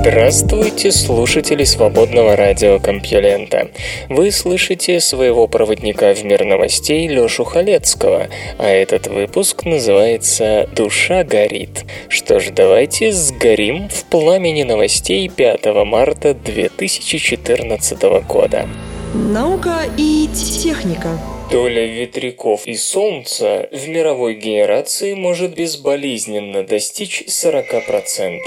Здравствуйте, 0.00 0.92
слушатели 0.92 1.64
свободного 1.64 2.36
радиокомпьюлента. 2.36 3.68
Вы 4.08 4.30
слышите 4.30 5.00
своего 5.00 5.48
проводника 5.48 6.14
в 6.14 6.22
мир 6.22 6.44
новостей 6.44 7.08
Лёшу 7.08 7.42
Халецкого, 7.42 8.28
а 8.58 8.68
этот 8.68 9.08
выпуск 9.08 9.64
называется 9.64 10.68
«Душа 10.72 11.24
горит». 11.24 11.84
Что 12.08 12.38
ж, 12.38 12.50
давайте 12.54 13.12
сгорим 13.12 13.88
в 13.88 14.04
пламени 14.04 14.62
новостей 14.62 15.28
5 15.28 15.66
марта 15.84 16.32
2014 16.32 18.02
года. 18.28 18.68
Наука 19.14 19.80
и 19.96 20.28
техника. 20.32 21.18
Доля 21.50 21.86
ветряков 21.86 22.66
и 22.66 22.76
Солнца 22.76 23.68
в 23.72 23.88
мировой 23.88 24.34
генерации 24.34 25.14
может 25.14 25.56
безболезненно 25.56 26.62
достичь 26.62 27.24
40%. 27.26 28.38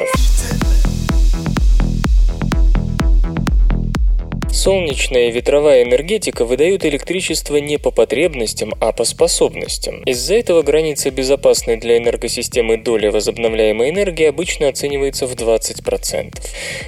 Солнечная 4.61 5.29
и 5.29 5.31
ветровая 5.31 5.81
энергетика 5.81 6.45
выдают 6.45 6.85
электричество 6.85 7.55
не 7.55 7.79
по 7.79 7.90
потребностям, 7.90 8.76
а 8.79 8.91
по 8.91 9.05
способностям. 9.05 10.03
Из-за 10.03 10.35
этого 10.35 10.62
граница 10.62 11.09
безопасной 11.09 11.77
для 11.77 11.98
энергосистемы 11.98 12.77
доли 12.77 13.07
возобновляемой 13.07 13.90
энергии 13.90 14.27
обычно 14.27 14.68
оценивается 14.68 15.26
в 15.26 15.34
20%. 15.34 16.35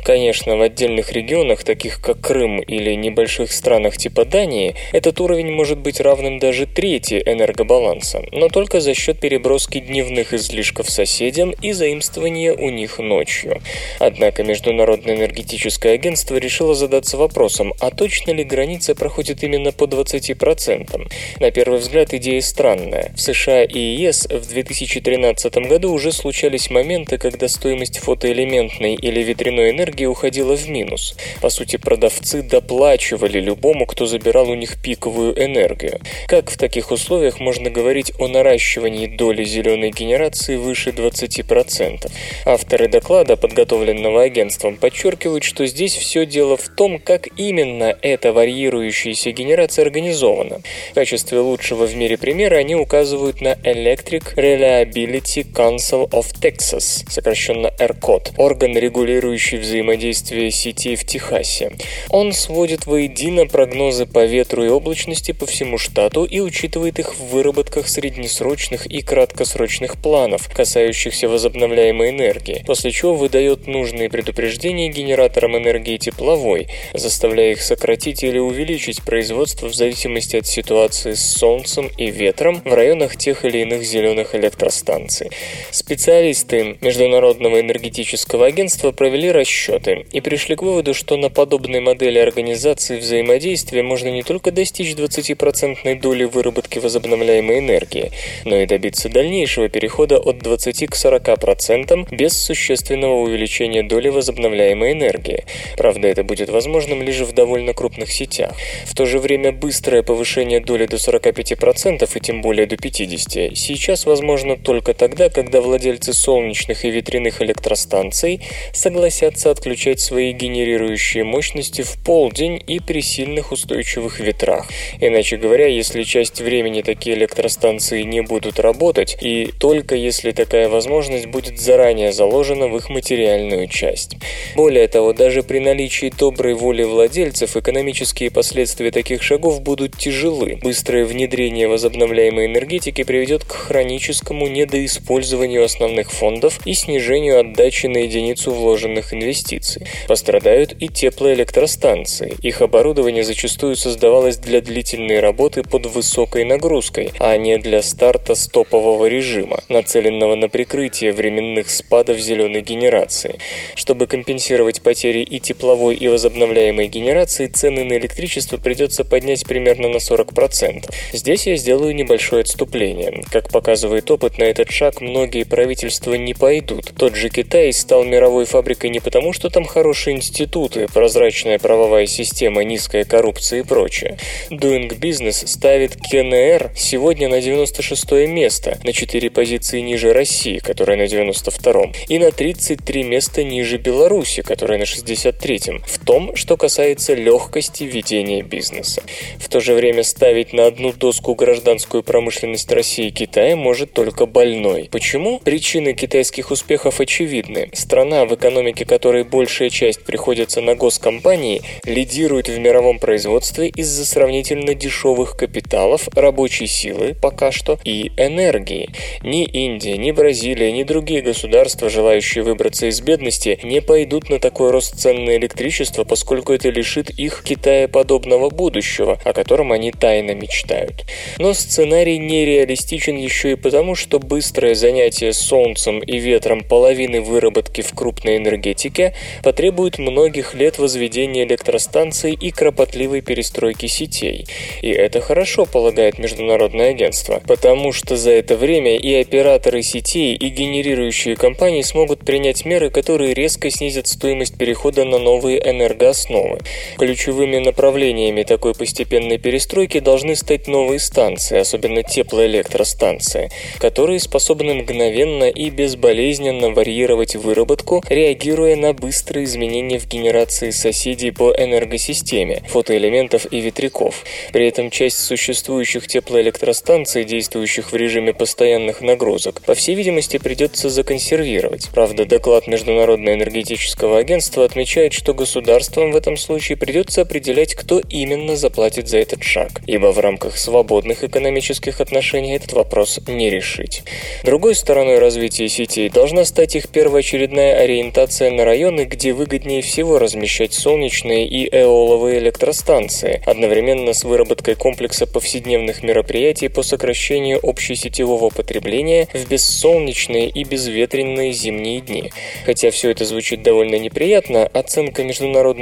Конечно, 0.03 0.55
в 0.55 0.61
отдельных 0.61 1.13
регионах, 1.13 1.63
таких 1.63 1.99
как 1.99 2.21
Крым 2.21 2.59
или 2.59 2.93
небольших 2.93 3.51
странах 3.51 3.97
типа 3.97 4.23
Дании, 4.23 4.75
этот 4.91 5.19
уровень 5.19 5.51
может 5.51 5.79
быть 5.79 5.99
равным 5.99 6.37
даже 6.37 6.67
трети 6.67 7.23
энергобаланса, 7.25 8.21
но 8.31 8.49
только 8.49 8.81
за 8.81 8.93
счет 8.93 9.19
переброски 9.19 9.79
дневных 9.79 10.35
излишков 10.35 10.91
соседям 10.91 11.55
и 11.63 11.71
заимствования 11.71 12.53
у 12.53 12.69
них 12.69 12.99
ночью. 12.99 13.63
Однако 13.97 14.43
Международное 14.43 15.15
энергетическое 15.15 15.95
агентство 15.95 16.35
решило 16.35 16.75
задаться 16.75 17.17
вопросом, 17.17 17.62
вопросом, 17.63 17.73
а 17.79 17.91
точно 17.91 18.31
ли 18.31 18.43
граница 18.43 18.95
проходит 18.95 19.43
именно 19.43 19.71
по 19.71 19.85
20%? 19.85 21.11
На 21.39 21.51
первый 21.51 21.79
взгляд 21.79 22.13
идея 22.13 22.41
странная. 22.41 23.11
В 23.15 23.21
США 23.21 23.63
и 23.63 23.79
ЕС 23.79 24.27
в 24.29 24.47
2013 24.47 25.55
году 25.67 25.91
уже 25.91 26.11
случались 26.11 26.69
моменты, 26.69 27.17
когда 27.17 27.47
стоимость 27.47 27.99
фотоэлементной 27.99 28.95
или 28.95 29.21
ветряной 29.21 29.71
энергии 29.71 30.05
уходила 30.05 30.55
в 30.55 30.67
минус. 30.69 31.15
По 31.41 31.49
сути, 31.49 31.77
продавцы 31.77 32.41
доплачивали 32.41 33.39
любому, 33.39 33.85
кто 33.85 34.05
забирал 34.05 34.49
у 34.49 34.55
них 34.55 34.81
пиковую 34.81 35.33
энергию. 35.41 35.99
Как 36.27 36.49
в 36.49 36.57
таких 36.57 36.91
условиях 36.91 37.39
можно 37.39 37.69
говорить 37.69 38.11
о 38.19 38.27
наращивании 38.27 39.07
доли 39.07 39.43
зеленой 39.43 39.91
генерации 39.91 40.55
выше 40.55 40.89
20%? 40.89 42.11
Авторы 42.45 42.87
доклада, 42.87 43.37
подготовленного 43.37 44.23
агентством, 44.23 44.75
подчеркивают, 44.75 45.43
что 45.43 45.65
здесь 45.65 45.95
все 45.95 46.25
дело 46.25 46.57
в 46.57 46.67
том, 46.69 46.99
как 46.99 47.27
именно 47.37 47.52
эта 47.59 48.33
варьирующаяся 48.33 49.31
генерация 49.31 49.83
организована. 49.83 50.61
В 50.91 50.95
качестве 50.95 51.39
лучшего 51.39 51.85
в 51.85 51.95
мире 51.95 52.17
примера 52.17 52.55
они 52.55 52.75
указывают 52.75 53.41
на 53.41 53.53
Electric 53.53 54.35
Reliability 54.35 55.45
Council 55.51 56.09
of 56.09 56.33
Texas, 56.41 57.03
сокращенно 57.09 57.67
ERCOT, 57.79 58.33
орган, 58.37 58.77
регулирующий 58.77 59.57
взаимодействие 59.57 60.51
сетей 60.51 60.95
в 60.95 61.05
Техасе. 61.05 61.71
Он 62.09 62.31
сводит 62.31 62.85
воедино 62.85 63.45
прогнозы 63.45 64.05
по 64.05 64.25
ветру 64.25 64.63
и 64.63 64.69
облачности 64.69 65.31
по 65.31 65.45
всему 65.45 65.77
штату 65.77 66.23
и 66.23 66.39
учитывает 66.39 66.99
их 66.99 67.15
в 67.15 67.27
выработках 67.27 67.87
среднесрочных 67.87 68.85
и 68.85 69.01
краткосрочных 69.01 70.01
планов, 70.01 70.49
касающихся 70.53 71.27
возобновляемой 71.27 72.11
энергии, 72.11 72.63
после 72.65 72.91
чего 72.91 73.15
выдает 73.15 73.67
нужные 73.67 74.09
предупреждения 74.09 74.89
генераторам 74.89 75.57
энергии 75.57 75.97
тепловой, 75.97 76.67
заставляя 76.93 77.42
заставляя 77.43 77.51
их 77.51 77.61
сократить 77.61 78.23
или 78.23 78.39
увеличить 78.39 79.03
производство 79.03 79.67
в 79.67 79.73
зависимости 79.73 80.37
от 80.37 80.47
ситуации 80.47 81.13
с 81.13 81.37
солнцем 81.37 81.89
и 81.97 82.09
ветром 82.09 82.61
в 82.63 82.73
районах 82.73 83.17
тех 83.17 83.45
или 83.45 83.59
иных 83.59 83.83
зеленых 83.83 84.35
электростанций. 84.35 85.29
Специалисты 85.71 86.77
Международного 86.81 87.59
энергетического 87.59 88.45
агентства 88.45 88.91
провели 88.91 89.31
расчеты 89.31 90.05
и 90.11 90.21
пришли 90.21 90.55
к 90.55 90.61
выводу, 90.61 90.93
что 90.93 91.17
на 91.17 91.29
подобной 91.29 91.79
модели 91.79 92.19
организации 92.19 92.99
взаимодействия 92.99 93.83
можно 93.83 94.09
не 94.09 94.23
только 94.23 94.51
достичь 94.51 94.95
20% 94.95 95.99
доли 96.01 96.23
выработки 96.25 96.79
возобновляемой 96.79 97.59
энергии, 97.59 98.11
но 98.45 98.57
и 98.57 98.65
добиться 98.65 99.09
дальнейшего 99.09 99.69
перехода 99.69 100.17
от 100.17 100.39
20 100.39 100.87
к 100.87 100.93
40% 100.93 102.15
без 102.15 102.33
существенного 102.33 103.15
увеличения 103.21 103.83
доли 103.83 104.09
возобновляемой 104.09 104.93
энергии. 104.93 105.43
Правда, 105.77 106.07
это 106.07 106.23
будет 106.23 106.49
возможным 106.49 107.01
лишь 107.01 107.19
в 107.19 107.32
довольно 107.33 107.73
крупных 107.73 108.11
сетях. 108.11 108.53
В 108.85 108.95
то 108.95 109.05
же 109.05 109.19
время 109.19 109.51
быстрое 109.51 110.03
повышение 110.03 110.59
доли 110.59 110.85
до 110.85 110.97
45% 110.97 112.09
и 112.13 112.19
тем 112.19 112.41
более 112.41 112.65
до 112.65 112.75
50% 112.75 113.55
сейчас 113.55 114.05
возможно 114.05 114.57
только 114.57 114.93
тогда, 114.93 115.29
когда 115.29 115.61
владельцы 115.61 116.13
солнечных 116.13 116.85
и 116.85 116.91
ветряных 116.91 117.41
электростанций 117.41 118.41
согласятся 118.73 119.51
отключать 119.51 119.99
свои 119.99 120.31
генерирующие 120.33 121.23
мощности 121.23 121.81
в 121.81 122.03
полдень 122.03 122.61
и 122.65 122.79
при 122.79 123.01
сильных 123.01 123.51
устойчивых 123.51 124.19
ветрах. 124.19 124.67
Иначе 124.99 125.37
говоря, 125.37 125.67
если 125.67 126.03
часть 126.03 126.41
времени 126.41 126.81
такие 126.81 127.15
электростанции 127.15 128.03
не 128.03 128.21
будут 128.21 128.59
работать, 128.59 129.17
и 129.21 129.51
только 129.59 129.95
если 129.95 130.31
такая 130.31 130.69
возможность 130.69 131.27
будет 131.27 131.59
заранее 131.59 132.11
заложена 132.11 132.67
в 132.67 132.77
их 132.77 132.89
материальную 132.89 133.67
часть. 133.67 134.17
Более 134.55 134.87
того, 134.87 135.13
даже 135.13 135.43
при 135.43 135.59
наличии 135.59 136.11
доброй 136.17 136.53
воли 136.53 136.83
владельцев 136.83 137.12
владельцев 137.13 137.55
экономические 137.55 138.31
последствия 138.31 138.89
таких 138.89 139.21
шагов 139.21 139.61
будут 139.61 139.95
тяжелы. 139.95 140.57
Быстрое 140.63 141.05
внедрение 141.05 141.67
возобновляемой 141.67 142.47
энергетики 142.47 143.03
приведет 143.03 143.43
к 143.43 143.51
хроническому 143.51 144.47
недоиспользованию 144.47 145.63
основных 145.63 146.09
фондов 146.09 146.59
и 146.65 146.73
снижению 146.73 147.39
отдачи 147.39 147.85
на 147.85 147.97
единицу 147.99 148.51
вложенных 148.51 149.13
инвестиций. 149.13 149.85
Пострадают 150.07 150.75
и 150.79 150.87
теплоэлектростанции. 150.87 152.35
Их 152.41 152.63
оборудование 152.63 153.23
зачастую 153.23 153.75
создавалось 153.75 154.37
для 154.37 154.61
длительной 154.61 155.19
работы 155.19 155.61
под 155.61 155.85
высокой 155.85 156.45
нагрузкой, 156.45 157.11
а 157.19 157.37
не 157.37 157.59
для 157.59 157.83
старта 157.83 158.33
стопового 158.33 159.05
режима, 159.05 159.59
нацеленного 159.69 160.33
на 160.33 160.49
прикрытие 160.49 161.13
временных 161.13 161.69
спадов 161.69 162.17
зеленой 162.17 162.63
генерации. 162.63 163.35
Чтобы 163.75 164.07
компенсировать 164.07 164.81
потери 164.81 165.19
и 165.19 165.39
тепловой, 165.39 165.93
и 165.93 166.07
возобновляемой 166.07 166.87
генерации, 166.87 167.02
генерации 167.03 167.47
цены 167.47 167.83
на 167.83 167.97
электричество 167.97 168.55
придется 168.55 169.03
поднять 169.03 169.45
примерно 169.45 169.89
на 169.89 169.97
40%. 169.97 170.89
Здесь 171.11 171.47
я 171.47 171.57
сделаю 171.57 171.93
небольшое 171.93 172.43
отступление. 172.43 173.23
Как 173.29 173.49
показывает 173.49 174.09
опыт, 174.09 174.37
на 174.37 174.43
этот 174.43 174.71
шаг 174.71 175.01
многие 175.01 175.43
правительства 175.43 176.13
не 176.13 176.33
пойдут. 176.33 176.93
Тот 176.97 177.15
же 177.15 177.29
Китай 177.29 177.73
стал 177.73 178.05
мировой 178.05 178.45
фабрикой 178.45 178.89
не 178.89 179.01
потому, 179.01 179.33
что 179.33 179.49
там 179.49 179.65
хорошие 179.65 180.15
институты, 180.15 180.87
прозрачная 180.93 181.59
правовая 181.59 182.05
система, 182.05 182.63
низкая 182.63 183.03
коррупция 183.03 183.59
и 183.59 183.63
прочее. 183.63 184.17
Doing 184.49 184.97
Business 184.97 185.45
ставит 185.45 185.97
КНР 185.97 186.71
сегодня 186.77 187.27
на 187.27 187.41
96 187.41 188.11
место, 188.29 188.79
на 188.85 188.93
4 188.93 189.29
позиции 189.29 189.81
ниже 189.81 190.13
России, 190.13 190.59
которая 190.59 190.95
на 190.97 191.07
92 191.07 191.91
и 192.07 192.17
на 192.17 192.31
33 192.31 193.03
места 193.03 193.43
ниже 193.43 193.77
Беларуси, 193.77 194.41
которая 194.41 194.79
на 194.79 194.85
63 194.85 195.81
в 195.85 196.05
том, 196.05 196.35
что 196.35 196.55
касается 196.55 196.92
добиваться 196.93 197.13
легкости 197.13 197.83
ведения 197.83 198.41
бизнеса. 198.41 199.01
В 199.39 199.49
то 199.49 199.59
же 199.59 199.73
время 199.73 200.03
ставить 200.03 200.53
на 200.53 200.67
одну 200.67 200.93
доску 200.93 201.35
гражданскую 201.35 202.03
промышленность 202.03 202.71
России 202.71 203.07
и 203.07 203.11
Китая 203.11 203.55
может 203.55 203.93
только 203.93 204.25
больной. 204.25 204.89
Почему? 204.91 205.39
Причины 205.39 205.93
китайских 205.93 206.51
успехов 206.51 206.99
очевидны. 206.99 207.69
Страна, 207.73 208.25
в 208.25 208.35
экономике 208.35 208.85
которой 208.85 209.23
большая 209.23 209.69
часть 209.69 210.03
приходится 210.03 210.61
на 210.61 210.75
госкомпании, 210.75 211.61
лидирует 211.85 212.47
в 212.47 212.57
мировом 212.59 212.99
производстве 212.99 213.69
из-за 213.69 214.05
сравнительно 214.05 214.73
дешевых 214.75 215.35
капиталов, 215.35 216.07
рабочей 216.15 216.67
силы 216.67 217.15
пока 217.21 217.51
что 217.51 217.79
и 217.83 218.11
энергии. 218.17 218.89
Ни 219.23 219.45
Индия, 219.45 219.97
ни 219.97 220.11
Бразилия, 220.11 220.71
ни 220.71 220.83
другие 220.83 221.21
государства, 221.21 221.89
желающие 221.89 222.43
выбраться 222.43 222.87
из 222.87 223.01
бедности, 223.01 223.59
не 223.63 223.81
пойдут 223.81 224.29
на 224.29 224.39
такой 224.39 224.71
рост 224.71 224.95
цен 224.95 225.25
на 225.25 225.37
электричество, 225.37 226.03
поскольку 226.03 226.53
это 226.53 226.69
лишит 226.83 227.11
их 227.11 227.43
Китая 227.45 227.87
подобного 227.87 228.49
будущего, 228.49 229.17
о 229.23 229.31
котором 229.31 229.71
они 229.71 229.93
тайно 229.93 230.31
мечтают. 230.31 231.05
Но 231.37 231.53
сценарий 231.53 232.17
нереалистичен 232.17 233.15
еще 233.15 233.53
и 233.53 233.55
потому, 233.55 233.95
что 233.95 234.19
быстрое 234.19 234.75
занятие 234.75 235.31
солнцем 235.31 235.99
и 235.99 236.17
ветром 236.17 236.61
половины 236.61 237.21
выработки 237.21 237.79
в 237.79 237.93
крупной 237.93 238.35
энергетике 238.35 239.15
потребует 239.43 239.97
многих 239.97 240.55
лет 240.55 240.77
возведения 240.77 241.45
электростанций 241.45 242.33
и 242.33 242.51
кропотливой 242.51 243.21
перестройки 243.21 243.85
сетей. 243.85 244.45
И 244.81 244.89
это 244.89 245.21
хорошо, 245.21 245.65
полагает 245.65 246.19
Международное 246.19 246.89
агентство, 246.89 247.41
потому 247.47 247.93
что 247.93 248.17
за 248.17 248.31
это 248.31 248.57
время 248.57 248.97
и 248.97 249.13
операторы 249.13 249.83
сетей, 249.83 250.35
и 250.35 250.49
генерирующие 250.49 251.37
компании 251.37 251.81
смогут 251.81 252.25
принять 252.25 252.65
меры, 252.65 252.89
которые 252.89 253.33
резко 253.33 253.69
снизят 253.69 254.07
стоимость 254.07 254.57
перехода 254.57 255.05
на 255.05 255.17
новые 255.17 255.59
энергоосновы. 255.65 256.59
Ключевыми 256.97 257.57
направлениями 257.57 258.43
такой 258.43 258.73
постепенной 258.73 259.37
перестройки 259.37 259.99
должны 259.99 260.35
стать 260.35 260.67
новые 260.67 260.99
станции, 260.99 261.57
особенно 261.57 262.03
теплоэлектростанции, 262.03 263.51
которые 263.79 264.19
способны 264.19 264.73
мгновенно 264.73 265.45
и 265.49 265.69
безболезненно 265.69 266.69
варьировать 266.69 267.35
выработку, 267.35 268.03
реагируя 268.09 268.75
на 268.75 268.93
быстрые 268.93 269.45
изменения 269.45 269.99
в 269.99 270.07
генерации 270.07 270.71
соседей 270.71 271.31
по 271.31 271.53
энергосистеме, 271.53 272.63
фотоэлементов 272.67 273.51
и 273.51 273.59
ветряков. 273.59 274.23
При 274.51 274.67
этом 274.67 274.89
часть 274.89 275.19
существующих 275.19 276.07
теплоэлектростанций, 276.07 277.23
действующих 277.23 277.91
в 277.91 277.95
режиме 277.95 278.33
постоянных 278.33 279.01
нагрузок, 279.01 279.61
по 279.61 279.75
всей 279.75 279.95
видимости 279.95 280.37
придется 280.37 280.89
законсервировать. 280.89 281.89
Правда, 281.93 282.25
доклад 282.25 282.67
Международного 282.67 283.35
энергетического 283.35 284.17
агентства 284.17 284.65
отмечает, 284.65 285.13
что 285.13 285.33
государствам 285.33 286.11
в 286.11 286.15
этом 286.15 286.37
случае 286.37 286.62
придется 286.71 287.21
определять, 287.21 287.75
кто 287.75 287.99
именно 287.99 288.55
заплатит 288.55 289.09
за 289.09 289.17
этот 289.17 289.43
шаг, 289.43 289.81
ибо 289.85 290.11
в 290.13 290.19
рамках 290.19 290.57
свободных 290.57 291.23
экономических 291.23 291.99
отношений 291.99 292.55
этот 292.55 292.71
вопрос 292.71 293.19
не 293.27 293.49
решить. 293.49 294.03
Другой 294.43 294.75
стороной 294.75 295.19
развития 295.19 295.67
сетей 295.67 296.09
должна 296.09 296.45
стать 296.45 296.75
их 296.75 296.87
первоочередная 296.87 297.75
ориентация 297.75 298.49
на 298.49 298.63
районы, 298.63 299.01
где 299.01 299.33
выгоднее 299.33 299.81
всего 299.81 300.17
размещать 300.17 300.73
солнечные 300.73 301.47
и 301.47 301.67
эоловые 301.67 302.39
электростанции, 302.39 303.43
одновременно 303.45 304.13
с 304.13 304.23
выработкой 304.23 304.75
комплекса 304.75 305.27
повседневных 305.27 306.01
мероприятий 306.01 306.69
по 306.69 306.81
сокращению 306.81 307.59
общесетевого 307.61 308.49
потребления 308.49 309.27
в 309.33 309.49
бессолнечные 309.49 310.49
и 310.49 310.63
безветренные 310.63 311.51
зимние 311.51 311.99
дни. 311.99 312.31
Хотя 312.65 312.89
все 312.89 313.11
это 313.11 313.25
звучит 313.25 313.63
довольно 313.63 313.95
неприятно, 313.95 314.65
оценка 314.67 315.23
Международного 315.23 315.73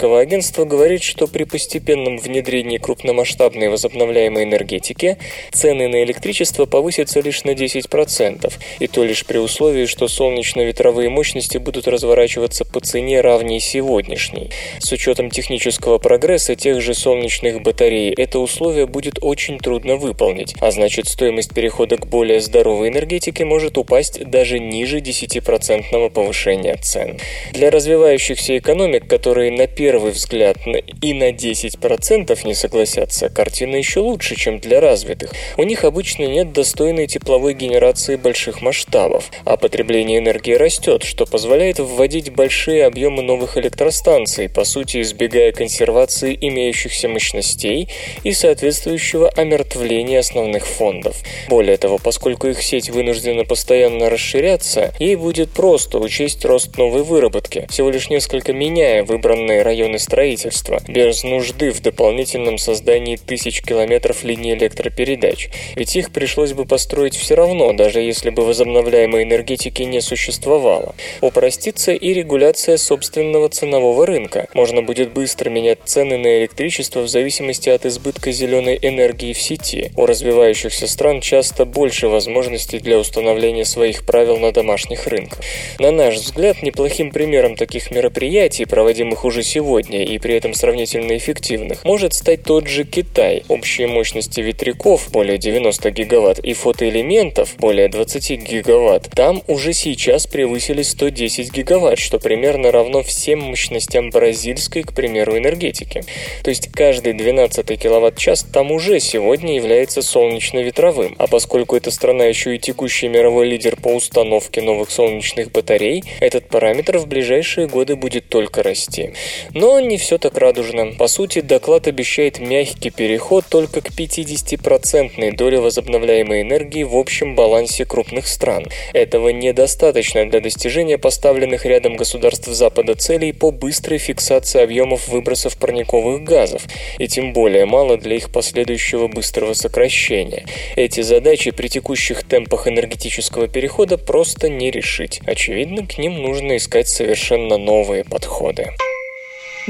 энергетического 0.00 0.20
агентства 0.20 0.64
говорит, 0.64 1.02
что 1.02 1.26
при 1.26 1.44
постепенном 1.44 2.16
внедрении 2.18 2.78
крупномасштабной 2.78 3.68
возобновляемой 3.68 4.44
энергетики 4.44 5.18
цены 5.52 5.88
на 5.88 6.02
электричество 6.04 6.66
повысятся 6.66 7.20
лишь 7.20 7.44
на 7.44 7.50
10%, 7.50 8.52
и 8.78 8.86
то 8.86 9.04
лишь 9.04 9.26
при 9.26 9.38
условии, 9.38 9.86
что 9.86 10.08
солнечно-ветровые 10.08 11.10
мощности 11.10 11.58
будут 11.58 11.86
разворачиваться 11.88 12.64
по 12.64 12.80
цене 12.80 13.20
равней 13.20 13.60
сегодняшней. 13.60 14.50
С 14.78 14.92
учетом 14.92 15.30
технического 15.30 15.98
прогресса 15.98 16.54
тех 16.54 16.80
же 16.80 16.94
солнечных 16.94 17.62
батарей 17.62 18.12
это 18.12 18.38
условие 18.38 18.86
будет 18.86 19.18
очень 19.20 19.58
трудно 19.58 19.96
выполнить, 19.96 20.54
а 20.60 20.70
значит 20.70 21.08
стоимость 21.08 21.54
перехода 21.54 21.96
к 21.96 22.06
более 22.06 22.40
здоровой 22.40 22.88
энергетике 22.88 23.44
может 23.44 23.76
упасть 23.76 24.24
даже 24.24 24.58
ниже 24.58 25.00
10% 25.00 26.10
повышения 26.10 26.76
цен. 26.76 27.18
Для 27.52 27.70
развивающихся 27.70 28.56
экономик, 28.58 29.06
которые 29.06 29.50
на 29.50 29.66
первый 29.66 29.89
взгляд 29.98 30.56
и 31.02 31.12
на 31.12 31.30
10% 31.30 32.46
не 32.46 32.54
согласятся, 32.54 33.28
картина 33.28 33.76
еще 33.76 34.00
лучше, 34.00 34.36
чем 34.36 34.60
для 34.60 34.80
развитых. 34.80 35.32
У 35.56 35.62
них 35.64 35.84
обычно 35.84 36.24
нет 36.24 36.52
достойной 36.52 37.06
тепловой 37.06 37.54
генерации 37.54 38.16
больших 38.16 38.62
масштабов, 38.62 39.30
а 39.44 39.56
потребление 39.56 40.18
энергии 40.18 40.54
растет, 40.54 41.02
что 41.02 41.26
позволяет 41.26 41.78
вводить 41.78 42.32
большие 42.32 42.86
объемы 42.86 43.22
новых 43.22 43.56
электростанций, 43.56 44.48
по 44.48 44.64
сути 44.64 45.02
избегая 45.02 45.52
консервации 45.52 46.38
имеющихся 46.40 47.08
мощностей 47.08 47.88
и 48.22 48.32
соответствующего 48.32 49.28
омертвления 49.30 50.20
основных 50.20 50.66
фондов. 50.66 51.22
Более 51.48 51.76
того, 51.76 51.98
поскольку 51.98 52.48
их 52.48 52.62
сеть 52.62 52.90
вынуждена 52.90 53.44
постоянно 53.44 54.08
расширяться, 54.08 54.94
ей 54.98 55.16
будет 55.16 55.50
просто 55.50 55.98
учесть 55.98 56.44
рост 56.44 56.76
новой 56.78 57.02
выработки, 57.02 57.66
всего 57.70 57.90
лишь 57.90 58.10
несколько 58.10 58.52
меняя 58.52 59.02
выбранные 59.04 59.62
районы 59.62 59.79
строительства, 59.98 60.80
без 60.88 61.24
нужды 61.24 61.70
в 61.70 61.80
дополнительном 61.80 62.58
создании 62.58 63.16
тысяч 63.16 63.62
километров 63.62 64.24
линий 64.24 64.54
электропередач. 64.54 65.48
Ведь 65.76 65.96
их 65.96 66.10
пришлось 66.10 66.52
бы 66.52 66.64
построить 66.64 67.16
все 67.16 67.34
равно, 67.34 67.72
даже 67.72 68.00
если 68.00 68.30
бы 68.30 68.44
возобновляемой 68.44 69.24
энергетики 69.24 69.82
не 69.82 70.00
существовало. 70.00 70.94
Упростится 71.20 71.92
и 71.92 72.12
регуляция 72.12 72.76
собственного 72.76 73.48
ценового 73.48 74.06
рынка. 74.06 74.48
Можно 74.54 74.82
будет 74.82 75.12
быстро 75.12 75.50
менять 75.50 75.78
цены 75.84 76.18
на 76.18 76.38
электричество 76.38 77.00
в 77.00 77.08
зависимости 77.08 77.68
от 77.68 77.86
избытка 77.86 78.32
зеленой 78.32 78.78
энергии 78.80 79.32
в 79.32 79.40
сети. 79.40 79.92
У 79.96 80.06
развивающихся 80.06 80.86
стран 80.86 81.20
часто 81.20 81.64
больше 81.64 82.08
возможностей 82.08 82.78
для 82.78 82.98
установления 82.98 83.64
своих 83.64 84.04
правил 84.04 84.38
на 84.38 84.52
домашних 84.52 85.06
рынках. 85.06 85.40
На 85.78 85.90
наш 85.90 86.16
взгляд, 86.16 86.62
неплохим 86.62 87.10
примером 87.10 87.56
таких 87.56 87.90
мероприятий, 87.90 88.64
проводимых 88.64 89.24
уже 89.24 89.42
сегодня 89.42 89.59
и 89.60 90.18
при 90.18 90.34
этом 90.34 90.54
сравнительно 90.54 91.16
эффективных, 91.16 91.84
может 91.84 92.14
стать 92.14 92.42
тот 92.42 92.66
же 92.66 92.84
Китай. 92.84 93.44
Общие 93.48 93.86
мощности 93.86 94.40
ветряков 94.40 95.10
более 95.10 95.38
90 95.38 95.90
гигаватт 95.90 96.38
и 96.40 96.54
фотоэлементов 96.54 97.56
более 97.56 97.88
20 97.88 98.42
гигаватт 98.42 99.10
там 99.14 99.42
уже 99.46 99.72
сейчас 99.72 100.26
превысили 100.26 100.82
110 100.82 101.52
гигаватт, 101.52 101.98
что 101.98 102.18
примерно 102.18 102.72
равно 102.72 103.02
всем 103.02 103.40
мощностям 103.40 104.10
бразильской, 104.10 104.82
к 104.82 104.94
примеру, 104.94 105.36
энергетики. 105.36 106.02
То 106.42 106.50
есть 106.50 106.72
каждый 106.72 107.12
12 107.12 107.78
киловатт-час 107.78 108.46
там 108.52 108.72
уже 108.72 108.98
сегодня 109.00 109.56
является 109.56 110.02
солнечно-ветровым, 110.02 111.14
а 111.18 111.26
поскольку 111.26 111.76
эта 111.76 111.90
страна 111.90 112.24
еще 112.24 112.56
и 112.56 112.58
текущий 112.58 113.08
мировой 113.08 113.46
лидер 113.46 113.76
по 113.76 113.94
установке 113.94 114.62
новых 114.62 114.90
солнечных 114.90 115.52
батарей, 115.52 116.02
этот 116.20 116.48
параметр 116.48 116.98
в 116.98 117.06
ближайшие 117.06 117.66
годы 117.66 117.96
будет 117.96 118.28
только 118.28 118.62
расти. 118.62 119.12
Но 119.54 119.80
не 119.80 119.96
все 119.96 120.18
так 120.18 120.36
радужно. 120.38 120.92
По 120.98 121.08
сути, 121.08 121.40
доклад 121.40 121.88
обещает 121.88 122.38
мягкий 122.38 122.90
переход 122.90 123.44
только 123.48 123.80
к 123.80 123.88
50% 123.90 125.34
доле 125.36 125.60
возобновляемой 125.60 126.42
энергии 126.42 126.84
в 126.84 126.96
общем 126.96 127.34
балансе 127.34 127.84
крупных 127.84 128.28
стран. 128.28 128.66
Этого 128.92 129.30
недостаточно 129.30 130.28
для 130.28 130.40
достижения 130.40 130.98
поставленных 130.98 131.66
рядом 131.66 131.96
государств 131.96 132.46
Запада 132.46 132.94
целей 132.94 133.32
по 133.32 133.50
быстрой 133.50 133.98
фиксации 133.98 134.62
объемов 134.62 135.08
выбросов 135.08 135.56
парниковых 135.56 136.22
газов, 136.22 136.62
и 136.98 137.08
тем 137.08 137.32
более 137.32 137.66
мало 137.66 137.96
для 137.96 138.16
их 138.16 138.30
последующего 138.30 139.08
быстрого 139.08 139.54
сокращения. 139.54 140.44
Эти 140.76 141.00
задачи 141.00 141.50
при 141.50 141.68
текущих 141.68 142.22
темпах 142.22 142.68
энергетического 142.68 143.48
перехода 143.48 143.98
просто 143.98 144.48
не 144.48 144.70
решить. 144.70 145.20
Очевидно, 145.26 145.86
к 145.86 145.98
ним 145.98 146.22
нужно 146.22 146.56
искать 146.56 146.88
совершенно 146.88 147.56
новые 147.56 148.04
подходы. 148.04 148.70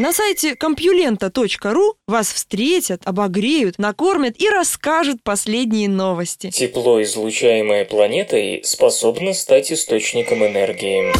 На 0.01 0.15
сайте 0.15 0.57
компьюлента.ру 0.57 1.95
вас 2.07 2.33
встретят, 2.33 3.03
обогреют, 3.05 3.79
накормят 3.79 4.41
и 4.41 4.49
расскажут 4.49 5.23
последние 5.23 5.91
новости. 5.91 6.49
Тепло, 6.49 7.03
излучаемое 7.03 7.85
планетой, 7.85 8.63
способно 8.65 9.35
стать 9.35 9.71
источником 9.71 10.43
энергии. 10.47 11.13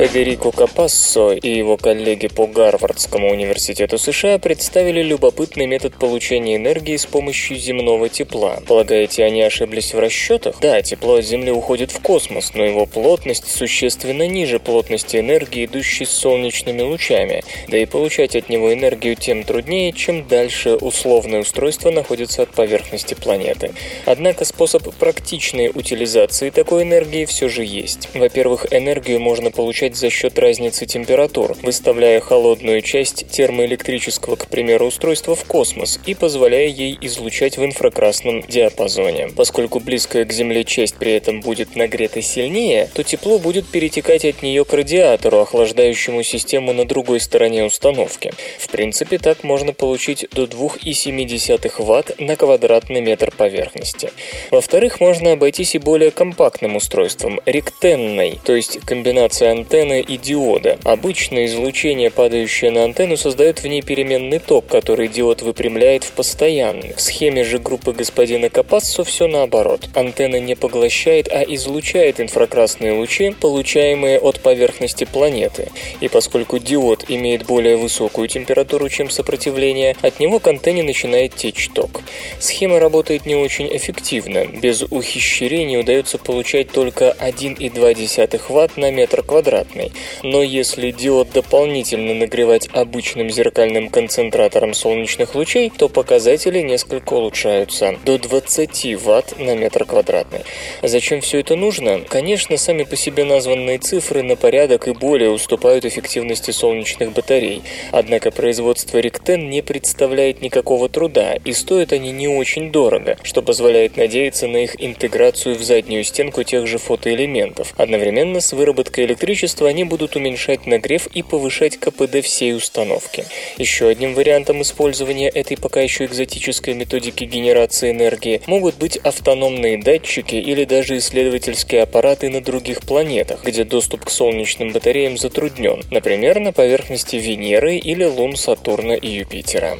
Федерико 0.00 0.50
Капассо 0.50 1.34
и 1.34 1.50
его 1.50 1.76
коллеги 1.76 2.26
по 2.26 2.46
Гарвардскому 2.46 3.30
университету 3.30 3.98
США 3.98 4.38
представили 4.38 5.02
любопытный 5.02 5.66
метод 5.66 5.94
получения 5.94 6.56
энергии 6.56 6.96
с 6.96 7.04
помощью 7.04 7.58
земного 7.58 8.08
тепла. 8.08 8.62
Полагаете, 8.66 9.24
они 9.24 9.42
ошиблись 9.42 9.92
в 9.92 9.98
расчетах? 9.98 10.56
Да, 10.62 10.80
тепло 10.80 11.16
от 11.16 11.26
Земли 11.26 11.50
уходит 11.50 11.90
в 11.90 12.00
космос, 12.00 12.52
но 12.54 12.64
его 12.64 12.86
плотность 12.86 13.46
существенно 13.54 14.26
ниже 14.26 14.58
плотности 14.58 15.18
энергии, 15.18 15.66
идущей 15.66 16.06
с 16.06 16.12
солнечными 16.12 16.80
лучами. 16.80 17.44
Да 17.68 17.76
и 17.76 17.84
получать 17.84 18.34
от 18.34 18.48
него 18.48 18.72
энергию 18.72 19.16
тем 19.16 19.44
труднее, 19.44 19.92
чем 19.92 20.26
дальше 20.26 20.76
условное 20.76 21.40
устройство 21.40 21.90
находится 21.90 22.44
от 22.44 22.48
поверхности 22.52 23.12
планеты. 23.12 23.74
Однако 24.06 24.46
способ 24.46 24.94
практичной 24.94 25.68
утилизации 25.68 26.48
такой 26.48 26.84
энергии 26.84 27.26
все 27.26 27.50
же 27.50 27.66
есть. 27.66 28.08
Во-первых, 28.14 28.66
энергию 28.70 29.20
можно 29.20 29.50
получать 29.50 29.89
за 29.96 30.10
счет 30.10 30.38
разницы 30.38 30.86
температур, 30.86 31.56
выставляя 31.62 32.20
холодную 32.20 32.82
часть 32.82 33.28
термоэлектрического, 33.30 34.36
к 34.36 34.46
примеру, 34.48 34.86
устройства 34.86 35.34
в 35.34 35.44
космос 35.44 36.00
и 36.06 36.14
позволяя 36.14 36.66
ей 36.66 36.98
излучать 37.00 37.56
в 37.58 37.64
инфракрасном 37.64 38.42
диапазоне. 38.42 39.28
Поскольку 39.36 39.80
близкая 39.80 40.24
к 40.24 40.32
Земле 40.32 40.64
часть 40.64 40.96
при 40.96 41.12
этом 41.12 41.40
будет 41.40 41.76
нагрета 41.76 42.22
сильнее, 42.22 42.88
то 42.94 43.02
тепло 43.02 43.38
будет 43.38 43.66
перетекать 43.68 44.24
от 44.24 44.42
нее 44.42 44.64
к 44.64 44.72
радиатору, 44.72 45.38
охлаждающему 45.38 46.22
систему 46.22 46.72
на 46.72 46.84
другой 46.84 47.20
стороне 47.20 47.64
установки. 47.64 48.32
В 48.58 48.68
принципе, 48.68 49.18
так 49.18 49.44
можно 49.44 49.72
получить 49.72 50.26
до 50.32 50.44
2,7 50.44 51.70
Вт 51.80 52.20
на 52.20 52.36
квадратный 52.36 53.00
метр 53.00 53.32
поверхности. 53.36 54.10
Во-вторых, 54.50 55.00
можно 55.00 55.32
обойтись 55.32 55.74
и 55.74 55.78
более 55.78 56.10
компактным 56.10 56.76
устройством– 56.76 57.40
ректенной, 57.46 58.38
то 58.44 58.54
есть 58.54 58.80
комбинация 58.80 59.52
антенны 59.80 60.00
и 60.00 60.16
диода. 60.16 60.78
Обычно 60.84 61.46
излучение, 61.46 62.10
падающее 62.10 62.70
на 62.70 62.84
антенну, 62.84 63.16
создает 63.16 63.62
в 63.62 63.66
ней 63.66 63.82
переменный 63.82 64.38
ток, 64.38 64.66
который 64.66 65.08
диод 65.08 65.42
выпрямляет 65.42 66.04
в 66.04 66.12
постоянный. 66.12 66.92
В 66.94 67.00
схеме 67.00 67.44
же 67.44 67.58
группы 67.58 67.92
господина 67.92 68.50
Капассо 68.50 69.04
все 69.04 69.26
наоборот. 69.26 69.88
Антенна 69.94 70.38
не 70.40 70.54
поглощает, 70.54 71.28
а 71.28 71.42
излучает 71.42 72.20
инфракрасные 72.20 72.92
лучи, 72.92 73.34
получаемые 73.40 74.18
от 74.18 74.40
поверхности 74.40 75.04
планеты. 75.04 75.68
И 76.00 76.08
поскольку 76.08 76.58
диод 76.58 77.06
имеет 77.08 77.46
более 77.46 77.76
высокую 77.76 78.28
температуру, 78.28 78.88
чем 78.88 79.10
сопротивление, 79.10 79.96
от 80.02 80.20
него 80.20 80.38
к 80.40 80.46
антенне 80.46 80.82
начинает 80.82 81.34
течь 81.34 81.70
ток. 81.74 82.02
Схема 82.38 82.78
работает 82.78 83.26
не 83.26 83.34
очень 83.34 83.74
эффективно. 83.74 84.44
Без 84.46 84.82
ухищрений 84.82 85.78
удается 85.78 86.18
получать 86.18 86.70
только 86.70 87.16
1,2 87.20 88.40
Вт 88.40 88.76
на 88.76 88.90
метр 88.90 89.22
квадратный. 89.70 89.92
Но 90.22 90.42
если 90.42 90.90
диод 90.90 91.32
дополнительно 91.32 92.14
нагревать 92.14 92.68
обычным 92.72 93.30
зеркальным 93.30 93.88
концентратором 93.88 94.74
солнечных 94.74 95.34
лучей, 95.34 95.70
то 95.76 95.88
показатели 95.88 96.60
несколько 96.60 97.14
улучшаются 97.14 97.96
до 98.04 98.18
20 98.18 98.96
Вт 99.00 99.38
на 99.38 99.54
метр 99.54 99.84
квадратный. 99.84 100.40
Зачем 100.82 101.20
все 101.20 101.40
это 101.40 101.56
нужно? 101.56 102.00
Конечно, 102.08 102.56
сами 102.56 102.84
по 102.84 102.96
себе 102.96 103.24
названные 103.24 103.78
цифры 103.78 104.22
на 104.22 104.36
порядок 104.36 104.88
и 104.88 104.92
более 104.92 105.30
уступают 105.30 105.84
эффективности 105.84 106.50
солнечных 106.50 107.12
батарей. 107.12 107.62
Однако 107.92 108.30
производство 108.30 108.98
Ректен 108.98 109.48
не 109.50 109.62
представляет 109.62 110.42
никакого 110.42 110.88
труда, 110.88 111.34
и 111.44 111.52
стоят 111.52 111.92
они 111.92 112.12
не 112.12 112.28
очень 112.28 112.70
дорого, 112.72 113.16
что 113.22 113.42
позволяет 113.42 113.96
надеяться 113.96 114.46
на 114.46 114.58
их 114.58 114.82
интеграцию 114.82 115.54
в 115.54 115.62
заднюю 115.62 116.04
стенку 116.04 116.42
тех 116.42 116.66
же 116.66 116.78
фотоэлементов. 116.78 117.74
Одновременно 117.76 118.40
с 118.40 118.52
выработкой 118.52 119.04
электричества 119.04 119.49
они 119.66 119.84
будут 119.84 120.16
уменьшать 120.16 120.66
нагрев 120.66 121.06
и 121.08 121.22
повышать 121.22 121.76
КПД 121.76 122.22
всей 122.22 122.54
установки. 122.54 123.24
Еще 123.58 123.88
одним 123.88 124.14
вариантом 124.14 124.62
использования 124.62 125.28
этой 125.28 125.56
пока 125.56 125.80
еще 125.80 126.04
экзотической 126.04 126.74
методики 126.74 127.24
генерации 127.24 127.90
энергии 127.90 128.42
могут 128.46 128.76
быть 128.76 128.96
автономные 128.96 129.78
датчики 129.78 130.36
или 130.36 130.64
даже 130.64 130.98
исследовательские 130.98 131.82
аппараты 131.82 132.28
на 132.28 132.40
других 132.40 132.80
планетах, 132.80 133.44
где 133.44 133.64
доступ 133.64 134.04
к 134.04 134.10
солнечным 134.10 134.72
батареям 134.72 135.18
затруднен, 135.18 135.82
например, 135.90 136.40
на 136.40 136.52
поверхности 136.52 137.16
Венеры 137.16 137.76
или 137.76 138.04
лун 138.04 138.36
Сатурна 138.36 138.94
и 138.94 139.08
Юпитера. 139.08 139.78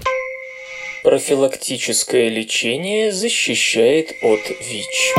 Профилактическое 1.02 2.28
лечение 2.28 3.10
защищает 3.10 4.16
от 4.22 4.40
ВИЧ. 4.60 5.14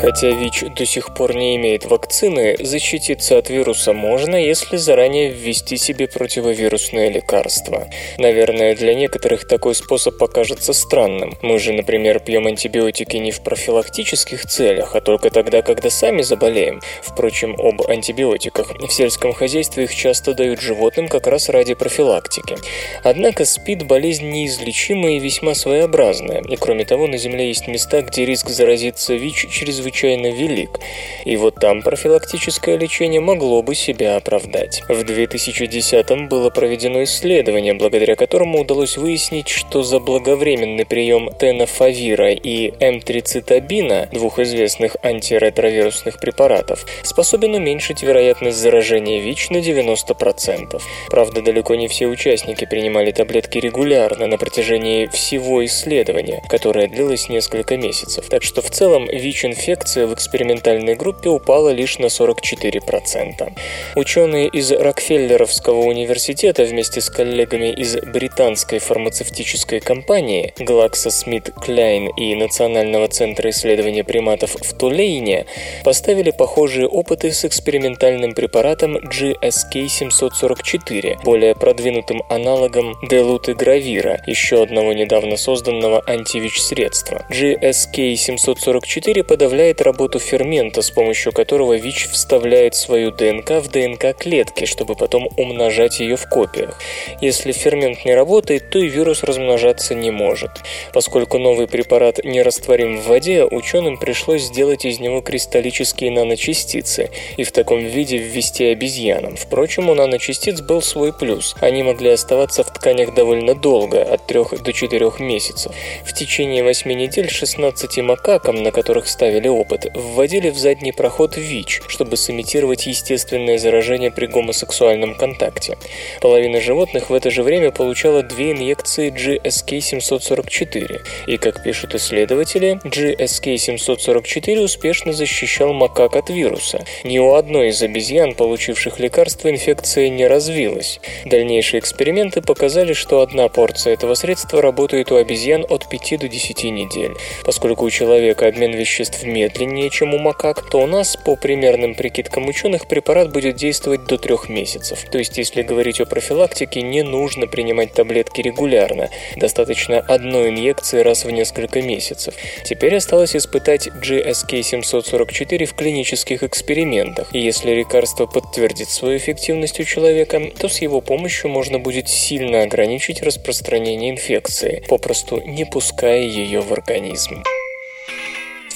Хотя 0.00 0.30
ВИЧ 0.30 0.64
до 0.74 0.86
сих 0.86 1.12
пор 1.12 1.34
не 1.34 1.56
имеет 1.56 1.84
вакцины, 1.84 2.56
защититься 2.58 3.36
от 3.36 3.50
вируса 3.50 3.92
можно, 3.92 4.34
если 4.34 4.78
заранее 4.78 5.28
ввести 5.28 5.76
себе 5.76 6.08
противовирусное 6.08 7.10
лекарство. 7.10 7.86
Наверное, 8.16 8.74
для 8.74 8.94
некоторых 8.94 9.46
такой 9.46 9.74
способ 9.74 10.16
покажется 10.16 10.72
странным. 10.72 11.36
Мы 11.42 11.58
же, 11.58 11.74
например, 11.74 12.20
пьем 12.20 12.46
антибиотики 12.46 13.18
не 13.18 13.30
в 13.30 13.42
профилактических 13.42 14.46
целях, 14.46 14.96
а 14.96 15.02
только 15.02 15.28
тогда, 15.28 15.60
когда 15.60 15.90
сами 15.90 16.22
заболеем. 16.22 16.80
Впрочем, 17.02 17.54
об 17.58 17.82
антибиотиках. 17.86 18.80
В 18.80 18.90
сельском 18.90 19.34
хозяйстве 19.34 19.84
их 19.84 19.94
часто 19.94 20.32
дают 20.32 20.62
животным 20.62 21.08
как 21.08 21.26
раз 21.26 21.50
ради 21.50 21.74
профилактики. 21.74 22.56
Однако 23.04 23.44
СПИД– 23.44 23.82
болезнь 23.86 24.30
неизлечимая 24.30 25.16
и 25.16 25.20
весьма 25.20 25.54
своеобразная. 25.54 26.40
И 26.48 26.56
кроме 26.56 26.86
того, 26.86 27.06
на 27.06 27.18
Земле 27.18 27.48
есть 27.48 27.68
места, 27.68 28.00
где 28.00 28.24
риск 28.24 28.48
заразиться 28.48 29.12
ВИЧ 29.12 29.48
чрезвычайно 29.50 29.89
чрезвычайно 29.90 30.30
велик, 30.30 30.80
и 31.24 31.36
вот 31.36 31.56
там 31.56 31.82
профилактическое 31.82 32.76
лечение 32.78 33.20
могло 33.20 33.62
бы 33.62 33.74
себя 33.74 34.16
оправдать. 34.16 34.82
В 34.88 35.00
2010-м 35.00 36.28
было 36.28 36.50
проведено 36.50 37.02
исследование, 37.04 37.74
благодаря 37.74 38.16
которому 38.16 38.60
удалось 38.60 38.96
выяснить, 38.96 39.48
что 39.48 39.82
за 39.82 40.00
благовременный 40.00 40.86
прием 40.86 41.30
тенофавира 41.38 42.32
и 42.32 42.70
эмтрицитабина, 42.80 44.08
двух 44.12 44.38
известных 44.38 44.96
антиретровирусных 45.02 46.18
препаратов, 46.18 46.86
способен 47.02 47.54
уменьшить 47.54 48.02
вероятность 48.02 48.58
заражения 48.58 49.20
ВИЧ 49.20 49.50
на 49.50 49.58
90%. 49.58 50.80
Правда, 51.10 51.42
далеко 51.42 51.74
не 51.74 51.88
все 51.88 52.06
участники 52.06 52.64
принимали 52.64 53.10
таблетки 53.10 53.58
регулярно 53.58 54.26
на 54.26 54.38
протяжении 54.38 55.06
всего 55.06 55.64
исследования, 55.64 56.42
которое 56.48 56.88
длилось 56.88 57.28
несколько 57.28 57.76
месяцев. 57.76 58.28
Так 58.28 58.42
что 58.42 58.62
в 58.62 58.70
целом 58.70 59.06
ВИЧ-инфекция 59.06 59.79
реакция 59.80 60.06
в 60.06 60.12
экспериментальной 60.12 60.94
группе 60.94 61.30
упала 61.30 61.70
лишь 61.70 61.98
на 61.98 62.06
44%. 62.06 63.52
Ученые 63.96 64.48
из 64.48 64.70
Рокфеллеровского 64.72 65.80
университета 65.80 66.64
вместе 66.64 67.00
с 67.00 67.08
коллегами 67.08 67.72
из 67.72 67.96
британской 67.96 68.78
фармацевтической 68.78 69.80
компании 69.80 70.52
GlaxoSmithKline 70.58 72.10
и 72.18 72.34
Национального 72.34 73.08
центра 73.08 73.48
исследования 73.48 74.04
приматов 74.04 74.56
в 74.60 74.76
Тулейне 74.76 75.46
поставили 75.82 76.30
похожие 76.30 76.86
опыты 76.86 77.32
с 77.32 77.46
экспериментальным 77.46 78.34
препаратом 78.34 78.98
GSK-744, 78.98 81.24
более 81.24 81.54
продвинутым 81.54 82.22
аналогом 82.28 82.96
делутыгравира, 83.08 84.20
еще 84.26 84.62
одного 84.62 84.92
недавно 84.92 85.38
созданного 85.38 86.02
антивич-средства. 86.06 87.24
GSK-744 87.30 89.22
подавляет 89.22 89.69
повторяет 89.70 89.80
работу 89.82 90.18
фермента, 90.18 90.82
с 90.82 90.90
помощью 90.90 91.32
которого 91.32 91.74
ВИЧ 91.74 92.08
вставляет 92.10 92.74
свою 92.74 93.10
ДНК 93.10 93.62
в 93.62 93.68
ДНК 93.68 94.16
клетки, 94.18 94.64
чтобы 94.64 94.94
потом 94.94 95.28
умножать 95.36 96.00
ее 96.00 96.16
в 96.16 96.28
копиях. 96.28 96.78
Если 97.20 97.52
фермент 97.52 98.04
не 98.04 98.14
работает, 98.14 98.70
то 98.70 98.78
и 98.78 98.88
вирус 98.88 99.22
размножаться 99.22 99.94
не 99.94 100.10
может. 100.10 100.50
Поскольку 100.92 101.38
новый 101.38 101.66
препарат 101.66 102.24
не 102.24 102.42
растворим 102.42 102.98
в 102.98 103.06
воде, 103.06 103.44
ученым 103.44 103.98
пришлось 103.98 104.42
сделать 104.42 104.84
из 104.84 104.98
него 105.00 105.20
кристаллические 105.20 106.10
наночастицы 106.10 107.10
и 107.36 107.44
в 107.44 107.52
таком 107.52 107.80
виде 107.80 108.16
ввести 108.16 108.72
обезьянам. 108.72 109.36
Впрочем, 109.36 109.90
у 109.90 109.94
наночастиц 109.94 110.60
был 110.60 110.82
свой 110.82 111.12
плюс. 111.12 111.54
Они 111.60 111.82
могли 111.82 112.10
оставаться 112.10 112.62
в 112.62 112.72
тканях 112.72 113.14
довольно 113.14 113.54
долго, 113.54 114.02
от 114.02 114.26
3 114.26 114.58
до 114.64 114.72
4 114.72 115.12
месяцев. 115.18 115.72
В 116.04 116.12
течение 116.12 116.62
8 116.62 116.92
недель 116.92 117.28
16 117.30 117.98
макакам, 117.98 118.62
на 118.62 118.70
которых 118.70 119.08
ставили 119.08 119.48
опыт, 119.60 119.86
вводили 119.94 120.50
в 120.50 120.56
задний 120.56 120.92
проход 120.92 121.36
ВИЧ, 121.36 121.82
чтобы 121.88 122.16
сымитировать 122.16 122.86
естественное 122.86 123.58
заражение 123.58 124.10
при 124.10 124.26
гомосексуальном 124.26 125.14
контакте. 125.14 125.76
Половина 126.20 126.60
животных 126.60 127.10
в 127.10 127.14
это 127.14 127.30
же 127.30 127.42
время 127.42 127.70
получала 127.70 128.22
две 128.22 128.52
инъекции 128.52 129.12
GSK-744, 129.12 131.00
и, 131.26 131.36
как 131.36 131.62
пишут 131.62 131.94
исследователи, 131.94 132.80
GSK-744 132.84 134.60
успешно 134.60 135.12
защищал 135.12 135.72
макак 135.72 136.16
от 136.16 136.30
вируса. 136.30 136.84
Ни 137.04 137.18
у 137.18 137.34
одной 137.34 137.68
из 137.68 137.82
обезьян, 137.82 138.34
получивших 138.34 138.98
лекарство, 138.98 139.50
инфекция 139.50 140.08
не 140.08 140.26
развилась. 140.26 141.00
Дальнейшие 141.24 141.80
эксперименты 141.80 142.40
показали, 142.40 142.92
что 142.92 143.20
одна 143.20 143.48
порция 143.48 143.92
этого 143.94 144.14
средства 144.14 144.62
работает 144.62 145.12
у 145.12 145.16
обезьян 145.16 145.66
от 145.68 145.88
5 145.88 146.20
до 146.20 146.28
10 146.28 146.64
недель. 146.64 147.12
Поскольку 147.44 147.84
у 147.84 147.90
человека 147.90 148.46
обмен 148.46 148.72
веществ 148.72 149.22
медленный, 149.24 149.49
медленнее, 149.50 149.90
чем 149.90 150.14
у 150.14 150.18
макак, 150.18 150.68
то 150.68 150.80
у 150.80 150.86
нас, 150.86 151.16
по 151.16 151.36
примерным 151.36 151.94
прикидкам 151.94 152.48
ученых, 152.48 152.86
препарат 152.86 153.32
будет 153.32 153.56
действовать 153.56 154.04
до 154.04 154.18
трех 154.18 154.48
месяцев. 154.48 155.04
То 155.10 155.18
есть, 155.18 155.38
если 155.38 155.62
говорить 155.62 156.00
о 156.00 156.06
профилактике, 156.06 156.82
не 156.82 157.02
нужно 157.02 157.46
принимать 157.46 157.92
таблетки 157.92 158.40
регулярно. 158.40 159.10
Достаточно 159.36 159.98
одной 159.98 160.50
инъекции 160.50 161.00
раз 161.00 161.24
в 161.24 161.30
несколько 161.30 161.82
месяцев. 161.82 162.34
Теперь 162.64 162.96
осталось 162.96 163.36
испытать 163.36 163.88
GSK 163.88 164.62
744 164.62 165.66
в 165.66 165.74
клинических 165.74 166.42
экспериментах. 166.42 167.34
И 167.34 167.40
если 167.40 167.74
лекарство 167.74 168.26
подтвердит 168.26 168.88
свою 168.88 169.18
эффективность 169.18 169.80
у 169.80 169.84
человека, 169.84 170.40
то 170.58 170.68
с 170.68 170.78
его 170.78 171.00
помощью 171.00 171.50
можно 171.50 171.78
будет 171.78 172.08
сильно 172.08 172.62
ограничить 172.62 173.22
распространение 173.22 174.10
инфекции, 174.10 174.84
попросту 174.88 175.40
не 175.40 175.64
пуская 175.64 176.22
ее 176.22 176.60
в 176.60 176.72
организм. 176.72 177.42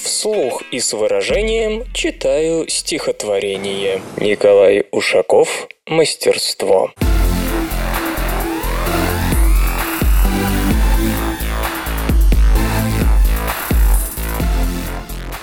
Вслух 0.05 0.61
и 0.69 0.79
с 0.79 0.93
выражением 0.93 1.83
читаю 1.91 2.69
стихотворение. 2.69 4.03
Николай 4.17 4.85
Ушаков 4.91 5.67
«Мастерство». 5.87 6.91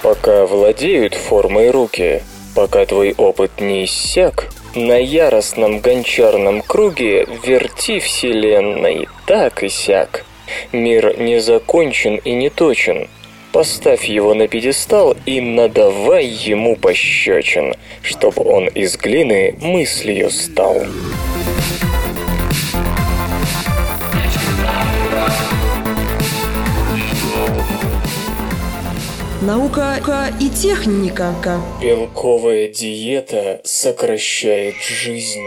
Пока 0.01 0.47
владеют 0.47 1.17
формой 1.17 1.71
руки, 1.71 2.23
пока 2.55 2.87
твой 2.87 3.15
опыт 3.19 3.61
не 3.61 3.87
иссяк, 3.87 4.49
на 4.77 4.97
яростном 4.97 5.81
гончарном 5.81 6.63
круге 6.63 7.27
верти 7.45 7.99
вселенной 7.99 9.09
так 9.27 9.65
и 9.65 9.69
сяк. 9.69 10.25
Мир 10.71 11.19
не 11.19 11.41
закончен 11.41 12.15
и 12.15 12.33
не 12.35 12.49
точен. 12.49 13.09
Поставь 13.53 14.07
его 14.07 14.33
на 14.33 14.49
пьедестал 14.49 15.15
и 15.27 15.39
надавай 15.43 16.27
ему 16.27 16.75
пощечин, 16.75 17.75
чтобы 18.03 18.43
он 18.43 18.67
из 18.69 18.97
глины 18.97 19.55
мыслью 19.61 20.31
стал. 20.31 20.83
Наука 29.43 30.33
и 30.41 30.49
техника. 30.49 31.35
Белковая 31.83 32.69
диета 32.69 33.61
сокращает 33.65 34.77
жизнь. 34.77 35.43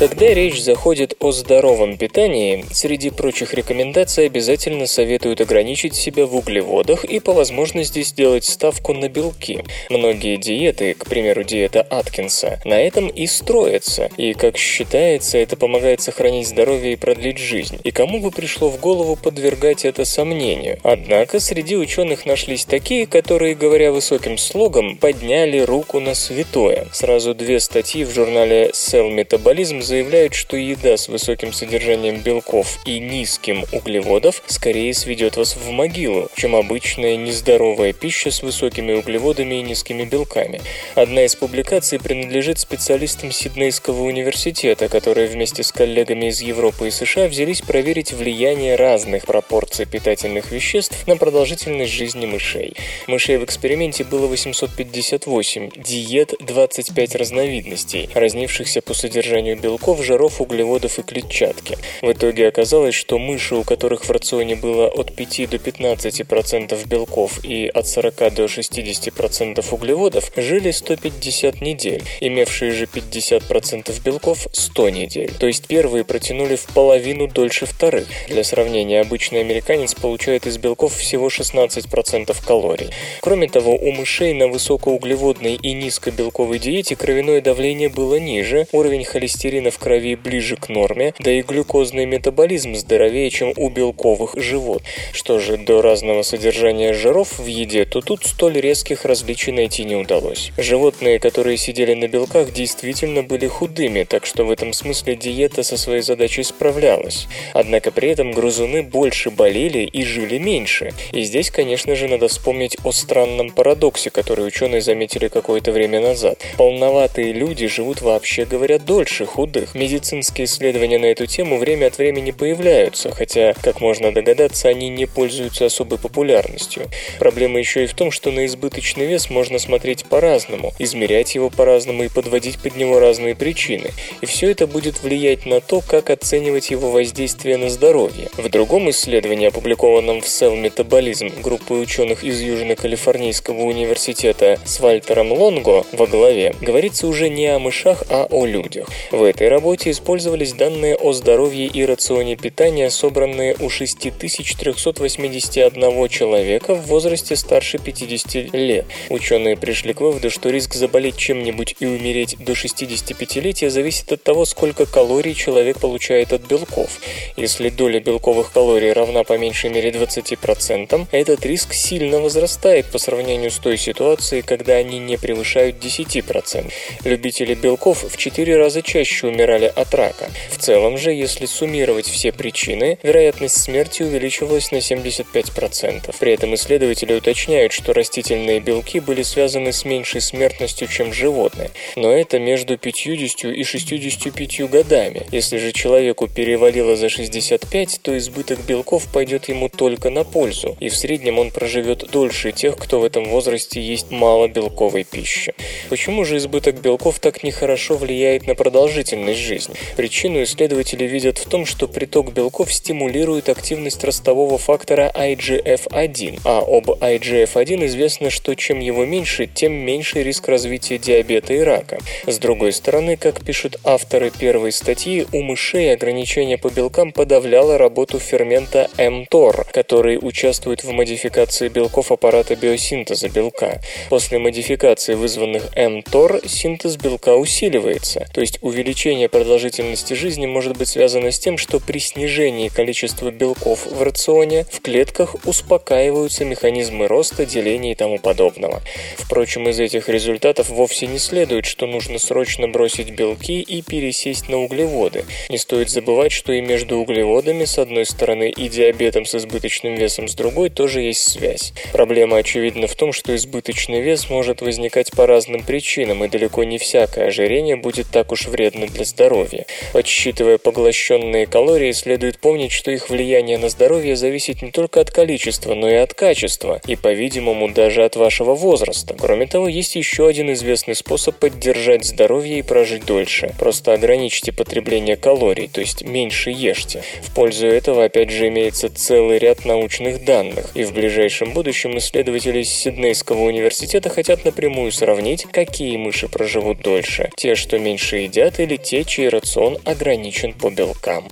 Когда 0.00 0.32
речь 0.32 0.62
заходит 0.62 1.12
о 1.20 1.30
здоровом 1.30 1.98
питании, 1.98 2.64
среди 2.72 3.10
прочих 3.10 3.52
рекомендаций 3.52 4.24
обязательно 4.24 4.86
советуют 4.86 5.42
ограничить 5.42 5.94
себя 5.94 6.24
в 6.24 6.34
углеводах 6.34 7.04
и 7.04 7.20
по 7.20 7.34
возможности 7.34 8.02
сделать 8.02 8.46
ставку 8.46 8.94
на 8.94 9.10
белки. 9.10 9.62
Многие 9.90 10.38
диеты, 10.38 10.94
к 10.94 11.04
примеру, 11.04 11.44
диета 11.44 11.82
Аткинса, 11.82 12.60
на 12.64 12.80
этом 12.80 13.08
и 13.08 13.26
строятся, 13.26 14.08
и, 14.16 14.32
как 14.32 14.56
считается, 14.56 15.36
это 15.36 15.58
помогает 15.58 16.00
сохранить 16.00 16.48
здоровье 16.48 16.94
и 16.94 16.96
продлить 16.96 17.36
жизнь. 17.36 17.78
И 17.84 17.90
кому 17.90 18.20
бы 18.20 18.30
пришло 18.30 18.70
в 18.70 18.80
голову 18.80 19.16
подвергать 19.16 19.84
это 19.84 20.06
сомнению? 20.06 20.78
Однако 20.82 21.40
среди 21.40 21.76
ученых 21.76 22.24
нашлись 22.24 22.64
такие, 22.64 23.06
которые, 23.06 23.54
говоря 23.54 23.92
высоким 23.92 24.38
слогом, 24.38 24.96
подняли 24.96 25.58
руку 25.58 26.00
на 26.00 26.14
святое. 26.14 26.86
Сразу 26.90 27.34
две 27.34 27.60
статьи 27.60 28.02
в 28.04 28.10
журнале 28.14 28.70
Cell 28.72 29.14
Metabolism 29.14 29.89
заявляют, 29.90 30.34
что 30.34 30.56
еда 30.56 30.96
с 30.96 31.08
высоким 31.08 31.52
содержанием 31.52 32.20
белков 32.20 32.78
и 32.84 33.00
низким 33.00 33.64
углеводов 33.72 34.40
скорее 34.46 34.94
сведет 34.94 35.36
вас 35.36 35.56
в 35.56 35.68
могилу, 35.70 36.28
чем 36.36 36.54
обычная 36.54 37.16
нездоровая 37.16 37.92
пища 37.92 38.30
с 38.30 38.40
высокими 38.40 38.92
углеводами 38.92 39.56
и 39.56 39.62
низкими 39.62 40.04
белками. 40.04 40.60
Одна 40.94 41.24
из 41.24 41.34
публикаций 41.34 41.98
принадлежит 41.98 42.60
специалистам 42.60 43.32
Сиднейского 43.32 44.02
университета, 44.02 44.88
которые 44.88 45.26
вместе 45.26 45.64
с 45.64 45.72
коллегами 45.72 46.26
из 46.26 46.40
Европы 46.40 46.86
и 46.86 46.92
США 46.92 47.26
взялись 47.26 47.60
проверить 47.60 48.12
влияние 48.12 48.76
разных 48.76 49.26
пропорций 49.26 49.86
питательных 49.86 50.52
веществ 50.52 51.04
на 51.08 51.16
продолжительность 51.16 51.92
жизни 51.92 52.26
мышей. 52.26 52.74
Мышей 53.08 53.38
в 53.38 53.44
эксперименте 53.44 54.04
было 54.04 54.28
858, 54.28 55.70
диет 55.74 56.34
25 56.38 57.16
разновидностей, 57.16 58.08
разнившихся 58.14 58.82
по 58.82 58.94
содержанию 58.94 59.58
белков 59.58 59.79
белков, 59.80 60.04
жиров, 60.04 60.40
углеводов 60.40 60.98
и 60.98 61.02
клетчатки. 61.02 61.78
В 62.02 62.12
итоге 62.12 62.48
оказалось, 62.48 62.94
что 62.94 63.18
мыши, 63.18 63.54
у 63.54 63.64
которых 63.64 64.04
в 64.04 64.10
рационе 64.10 64.54
было 64.54 64.88
от 64.88 65.14
5 65.14 65.48
до 65.48 65.56
15% 65.56 66.86
белков 66.86 67.42
и 67.44 67.66
от 67.66 67.86
40 67.86 68.34
до 68.34 68.44
60% 68.44 69.64
углеводов, 69.70 70.32
жили 70.36 70.70
150 70.70 71.62
недель, 71.62 72.02
имевшие 72.20 72.72
же 72.72 72.84
50% 72.84 74.02
белков 74.02 74.48
100 74.52 74.90
недель. 74.90 75.32
То 75.38 75.46
есть 75.46 75.66
первые 75.66 76.04
протянули 76.04 76.56
в 76.56 76.66
половину 76.66 77.26
дольше 77.26 77.64
вторых. 77.64 78.06
Для 78.28 78.44
сравнения, 78.44 79.00
обычный 79.00 79.40
американец 79.40 79.94
получает 79.94 80.46
из 80.46 80.58
белков 80.58 80.94
всего 80.94 81.28
16% 81.28 82.36
калорий. 82.46 82.90
Кроме 83.22 83.48
того, 83.48 83.76
у 83.76 83.92
мышей 83.92 84.34
на 84.34 84.48
высокоуглеводной 84.48 85.54
и 85.54 85.72
низкобелковой 85.72 86.58
диете 86.58 86.96
кровяное 86.96 87.40
давление 87.40 87.88
было 87.88 88.16
ниже, 88.16 88.66
уровень 88.72 89.04
холестерина 89.04 89.69
в 89.70 89.78
крови 89.78 90.14
ближе 90.14 90.56
к 90.56 90.68
норме, 90.68 91.14
да 91.18 91.32
и 91.32 91.42
глюкозный 91.42 92.06
метаболизм 92.06 92.74
здоровее, 92.74 93.30
чем 93.30 93.52
у 93.56 93.68
белковых 93.68 94.34
живот. 94.36 94.82
Что 95.12 95.38
же 95.38 95.56
до 95.56 95.82
разного 95.82 96.22
содержания 96.22 96.92
жиров 96.92 97.38
в 97.38 97.46
еде, 97.46 97.84
то 97.84 98.00
тут 98.00 98.24
столь 98.24 98.60
резких 98.60 99.04
различий 99.04 99.52
найти 99.52 99.84
не 99.84 99.96
удалось. 99.96 100.52
Животные, 100.58 101.18
которые 101.18 101.56
сидели 101.56 101.94
на 101.94 102.08
белках, 102.08 102.52
действительно 102.52 103.22
были 103.22 103.46
худыми, 103.46 104.04
так 104.04 104.26
что 104.26 104.44
в 104.44 104.50
этом 104.50 104.72
смысле 104.72 105.16
диета 105.16 105.62
со 105.62 105.76
своей 105.76 106.02
задачей 106.02 106.42
справлялась. 106.42 107.26
Однако 107.54 107.90
при 107.90 108.10
этом 108.10 108.32
грызуны 108.32 108.82
больше 108.82 109.30
болели 109.30 109.80
и 109.80 110.04
жили 110.04 110.38
меньше. 110.38 110.92
И 111.12 111.22
здесь, 111.22 111.50
конечно 111.50 111.94
же, 111.96 112.08
надо 112.08 112.28
вспомнить 112.28 112.76
о 112.84 112.92
странном 112.92 113.50
парадоксе, 113.50 114.10
который 114.10 114.46
ученые 114.46 114.80
заметили 114.82 115.28
какое-то 115.28 115.72
время 115.72 116.00
назад. 116.00 116.44
Полноватые 116.56 117.32
люди 117.32 117.66
живут 117.66 118.02
вообще 118.02 118.44
говоря 118.44 118.78
дольше 118.78 119.26
худых 119.26 119.59
молодых. 119.60 119.74
Медицинские 119.74 120.46
исследования 120.46 120.98
на 120.98 121.06
эту 121.06 121.26
тему 121.26 121.58
время 121.58 121.86
от 121.86 121.98
времени 121.98 122.30
появляются, 122.30 123.10
хотя, 123.10 123.54
как 123.62 123.80
можно 123.80 124.12
догадаться, 124.12 124.68
они 124.68 124.88
не 124.88 125.06
пользуются 125.06 125.66
особой 125.66 125.98
популярностью. 125.98 126.88
Проблема 127.18 127.58
еще 127.58 127.84
и 127.84 127.86
в 127.86 127.94
том, 127.94 128.10
что 128.10 128.30
на 128.30 128.46
избыточный 128.46 129.06
вес 129.06 129.30
можно 129.30 129.58
смотреть 129.58 130.04
по-разному, 130.04 130.72
измерять 130.78 131.34
его 131.34 131.50
по-разному 131.50 132.04
и 132.04 132.08
подводить 132.08 132.58
под 132.58 132.76
него 132.76 133.00
разные 133.00 133.34
причины. 133.34 133.90
И 134.20 134.26
все 134.26 134.50
это 134.50 134.66
будет 134.66 135.02
влиять 135.02 135.46
на 135.46 135.60
то, 135.60 135.80
как 135.80 136.10
оценивать 136.10 136.70
его 136.70 136.90
воздействие 136.90 137.56
на 137.56 137.70
здоровье. 137.70 138.28
В 138.36 138.48
другом 138.48 138.90
исследовании, 138.90 139.48
опубликованном 139.48 140.20
в 140.20 140.26
Cell 140.26 140.60
Metabolism 140.60 141.40
группой 141.40 141.82
ученых 141.82 142.24
из 142.24 142.40
Южно-Калифорнийского 142.40 143.62
университета 143.62 144.58
с 144.64 144.80
Вальтером 144.80 145.32
Лонго 145.32 145.84
во 145.92 146.06
главе, 146.06 146.54
говорится 146.60 147.06
уже 147.06 147.28
не 147.28 147.46
о 147.46 147.58
мышах, 147.58 148.04
а 148.08 148.26
о 148.30 148.46
людях. 148.46 148.88
В 149.10 149.22
этой 149.40 149.48
работе 149.48 149.90
использовались 149.90 150.52
данные 150.52 150.96
о 150.96 151.14
здоровье 151.14 151.66
и 151.66 151.82
рационе 151.86 152.36
питания, 152.36 152.90
собранные 152.90 153.56
у 153.58 153.70
6381 153.70 156.08
человека 156.08 156.74
в 156.74 156.86
возрасте 156.88 157.36
старше 157.36 157.78
50 157.78 158.52
лет. 158.52 158.84
Ученые 159.08 159.56
пришли 159.56 159.94
к 159.94 160.02
выводу, 160.02 160.28
что 160.28 160.50
риск 160.50 160.74
заболеть 160.74 161.16
чем-нибудь 161.16 161.76
и 161.80 161.86
умереть 161.86 162.36
до 162.38 162.52
65-летия 162.52 163.70
зависит 163.70 164.12
от 164.12 164.22
того, 164.22 164.44
сколько 164.44 164.84
калорий 164.84 165.32
человек 165.32 165.80
получает 165.80 166.34
от 166.34 166.42
белков. 166.42 167.00
Если 167.38 167.70
доля 167.70 167.98
белковых 167.98 168.52
калорий 168.52 168.92
равна 168.92 169.24
по 169.24 169.38
меньшей 169.38 169.70
мере 169.70 169.90
20%, 169.90 171.06
этот 171.12 171.46
риск 171.46 171.72
сильно 171.72 172.20
возрастает 172.20 172.84
по 172.92 172.98
сравнению 172.98 173.50
с 173.50 173.56
той 173.56 173.78
ситуацией, 173.78 174.42
когда 174.42 174.74
они 174.74 174.98
не 174.98 175.16
превышают 175.16 175.82
10%. 175.82 176.70
Любители 177.04 177.54
белков 177.54 178.04
в 178.06 178.18
4 178.18 178.56
раза 178.58 178.82
чаще 178.82 179.29
умирали 179.30 179.72
от 179.74 179.94
рака. 179.94 180.30
В 180.50 180.58
целом 180.58 180.98
же, 180.98 181.12
если 181.12 181.46
суммировать 181.46 182.06
все 182.06 182.32
причины, 182.32 182.98
вероятность 183.02 183.56
смерти 183.56 184.02
увеличивалась 184.02 184.70
на 184.72 184.76
75%. 184.76 186.14
При 186.18 186.32
этом 186.32 186.54
исследователи 186.54 187.14
уточняют, 187.14 187.72
что 187.72 187.92
растительные 187.92 188.60
белки 188.60 189.00
были 189.00 189.22
связаны 189.22 189.72
с 189.72 189.84
меньшей 189.84 190.20
смертностью, 190.20 190.88
чем 190.88 191.12
животные. 191.12 191.70
Но 191.96 192.12
это 192.12 192.38
между 192.38 192.76
50 192.76 193.44
и 193.44 193.64
65 193.64 194.70
годами. 194.70 195.26
Если 195.30 195.58
же 195.58 195.72
человеку 195.72 196.28
перевалило 196.28 196.96
за 196.96 197.08
65, 197.08 198.00
то 198.02 198.16
избыток 198.18 198.60
белков 198.66 199.06
пойдет 199.12 199.48
ему 199.48 199.68
только 199.68 200.10
на 200.10 200.24
пользу, 200.24 200.76
и 200.80 200.88
в 200.88 200.96
среднем 200.96 201.38
он 201.38 201.50
проживет 201.50 202.10
дольше 202.10 202.52
тех, 202.52 202.76
кто 202.76 203.00
в 203.00 203.04
этом 203.04 203.24
возрасте 203.28 203.80
есть 203.80 204.10
мало 204.10 204.48
белковой 204.48 205.04
пищи. 205.04 205.54
Почему 205.88 206.24
же 206.24 206.36
избыток 206.36 206.80
белков 206.80 207.20
так 207.20 207.42
нехорошо 207.42 207.96
влияет 207.96 208.46
на 208.46 208.54
продолжительность 208.54 209.19
продолжительность 209.20 209.40
жизни. 209.40 209.74
Причину 209.96 210.42
исследователи 210.42 211.04
видят 211.04 211.38
в 211.38 211.48
том, 211.48 211.66
что 211.66 211.88
приток 211.88 212.32
белков 212.32 212.72
стимулирует 212.72 213.48
активность 213.48 214.02
ростового 214.04 214.58
фактора 214.58 215.12
IGF-1, 215.14 216.40
а 216.44 216.60
об 216.60 216.90
IGF-1 216.90 217.86
известно, 217.86 218.30
что 218.30 218.54
чем 218.54 218.80
его 218.80 219.04
меньше, 219.04 219.46
тем 219.46 219.72
меньше 219.72 220.22
риск 220.22 220.48
развития 220.48 220.98
диабета 220.98 221.54
и 221.54 221.60
рака. 221.60 221.98
С 222.26 222.38
другой 222.38 222.72
стороны, 222.72 223.16
как 223.16 223.44
пишут 223.44 223.78
авторы 223.84 224.30
первой 224.30 224.72
статьи, 224.72 225.26
у 225.32 225.42
мышей 225.42 225.92
ограничение 225.92 226.58
по 226.58 226.70
белкам 226.70 227.12
подавляло 227.12 227.78
работу 227.78 228.18
фермента 228.18 228.88
mTOR, 228.96 229.66
который 229.72 230.18
участвует 230.20 230.84
в 230.84 230.90
модификации 230.90 231.68
белков 231.68 232.12
аппарата 232.12 232.56
биосинтеза 232.56 233.28
белка. 233.28 233.80
После 234.08 234.38
модификации, 234.38 235.14
вызванных 235.14 235.76
mTOR, 235.76 236.46
синтез 236.46 236.96
белка 236.96 237.36
усиливается, 237.36 238.26
то 238.32 238.40
есть 238.40 238.58
увеличение 238.62 239.09
продолжительности 239.28 240.14
жизни 240.14 240.46
может 240.46 240.76
быть 240.76 240.88
связано 240.88 241.30
с 241.30 241.38
тем, 241.38 241.58
что 241.58 241.80
при 241.80 241.98
снижении 241.98 242.68
количества 242.68 243.30
белков 243.30 243.86
в 243.86 244.02
рационе 244.02 244.66
в 244.70 244.80
клетках 244.80 245.36
успокаиваются 245.44 246.44
механизмы 246.44 247.08
роста, 247.08 247.44
деления 247.44 247.92
и 247.92 247.94
тому 247.94 248.18
подобного. 248.18 248.82
Впрочем, 249.16 249.68
из 249.68 249.80
этих 249.80 250.08
результатов 250.08 250.68
вовсе 250.68 251.06
не 251.06 251.18
следует, 251.18 251.66
что 251.66 251.86
нужно 251.86 252.18
срочно 252.18 252.68
бросить 252.68 253.10
белки 253.10 253.60
и 253.60 253.82
пересесть 253.82 254.48
на 254.48 254.58
углеводы. 254.58 255.24
Не 255.48 255.58
стоит 255.58 255.90
забывать, 255.90 256.32
что 256.32 256.52
и 256.52 256.60
между 256.60 256.98
углеводами 256.98 257.64
с 257.64 257.78
одной 257.78 258.06
стороны 258.06 258.50
и 258.50 258.68
диабетом 258.68 259.24
с 259.24 259.34
избыточным 259.34 259.94
весом 259.94 260.28
с 260.28 260.34
другой 260.34 260.70
тоже 260.70 261.02
есть 261.02 261.22
связь. 261.22 261.72
Проблема 261.92 262.38
очевидна 262.38 262.86
в 262.86 262.94
том, 262.94 263.12
что 263.12 263.34
избыточный 263.34 264.00
вес 264.00 264.30
может 264.30 264.62
возникать 264.62 265.10
по 265.12 265.26
разным 265.26 265.62
причинам, 265.62 266.24
и 266.24 266.28
далеко 266.28 266.64
не 266.64 266.78
всякое 266.78 267.28
ожирение 267.28 267.76
будет 267.76 268.08
так 268.10 268.32
уж 268.32 268.46
вредно 268.46 268.86
для 268.86 268.99
здоровья. 269.04 269.66
Подсчитывая 269.92 270.58
поглощенные 270.58 271.46
калории, 271.46 271.92
следует 271.92 272.38
помнить, 272.38 272.72
что 272.72 272.90
их 272.90 273.10
влияние 273.10 273.58
на 273.58 273.68
здоровье 273.68 274.16
зависит 274.16 274.62
не 274.62 274.70
только 274.70 275.00
от 275.00 275.10
количества, 275.10 275.74
но 275.74 275.88
и 275.88 275.94
от 275.94 276.14
качества, 276.14 276.80
и, 276.86 276.96
по-видимому, 276.96 277.68
даже 277.68 278.04
от 278.04 278.16
вашего 278.16 278.54
возраста. 278.54 279.14
Кроме 279.18 279.46
того, 279.46 279.68
есть 279.68 279.96
еще 279.96 280.26
один 280.26 280.52
известный 280.52 280.94
способ 280.94 281.36
поддержать 281.36 282.04
здоровье 282.04 282.58
и 282.58 282.62
прожить 282.62 283.04
дольше. 283.04 283.54
Просто 283.58 283.92
ограничьте 283.92 284.52
потребление 284.52 285.16
калорий, 285.16 285.68
то 285.68 285.80
есть 285.80 286.04
меньше 286.04 286.50
ешьте. 286.50 287.02
В 287.22 287.34
пользу 287.34 287.66
этого, 287.66 288.04
опять 288.04 288.30
же, 288.30 288.48
имеется 288.48 288.94
целый 288.94 289.38
ряд 289.38 289.64
научных 289.64 290.24
данных, 290.24 290.70
и 290.74 290.84
в 290.84 290.92
ближайшем 290.92 291.52
будущем 291.52 291.96
исследователи 291.98 292.62
Сиднейского 292.62 293.42
университета 293.42 294.08
хотят 294.08 294.44
напрямую 294.44 294.92
сравнить, 294.92 295.46
какие 295.50 295.96
мыши 295.96 296.28
проживут 296.28 296.80
дольше. 296.80 297.30
Те, 297.36 297.54
что 297.54 297.78
меньше 297.78 298.16
едят, 298.16 298.58
или 298.60 298.76
те, 298.76 298.89
чей 299.04 299.28
рацион 299.28 299.78
ограничен 299.84 300.52
по 300.52 300.70
белкам. 300.70 301.28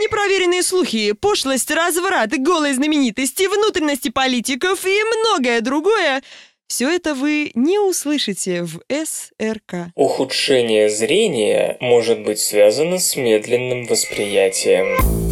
Непроверенные 0.00 0.62
слухи, 0.62 1.12
пошлость, 1.12 1.70
разврат, 1.70 2.30
голые 2.38 2.74
знаменитости, 2.74 3.46
внутренности 3.46 4.10
политиков 4.10 4.84
и 4.86 5.02
многое 5.02 5.60
другое 5.60 6.22
все 6.68 6.90
это 6.90 7.14
вы 7.14 7.50
не 7.54 7.78
услышите 7.78 8.62
в 8.62 8.80
СРК. 8.90 9.90
Ухудшение 9.94 10.90
зрения 10.90 11.78
может 11.80 12.22
быть 12.22 12.38
связано 12.38 12.98
с 12.98 13.16
медленным 13.16 13.86
восприятием. 13.86 15.27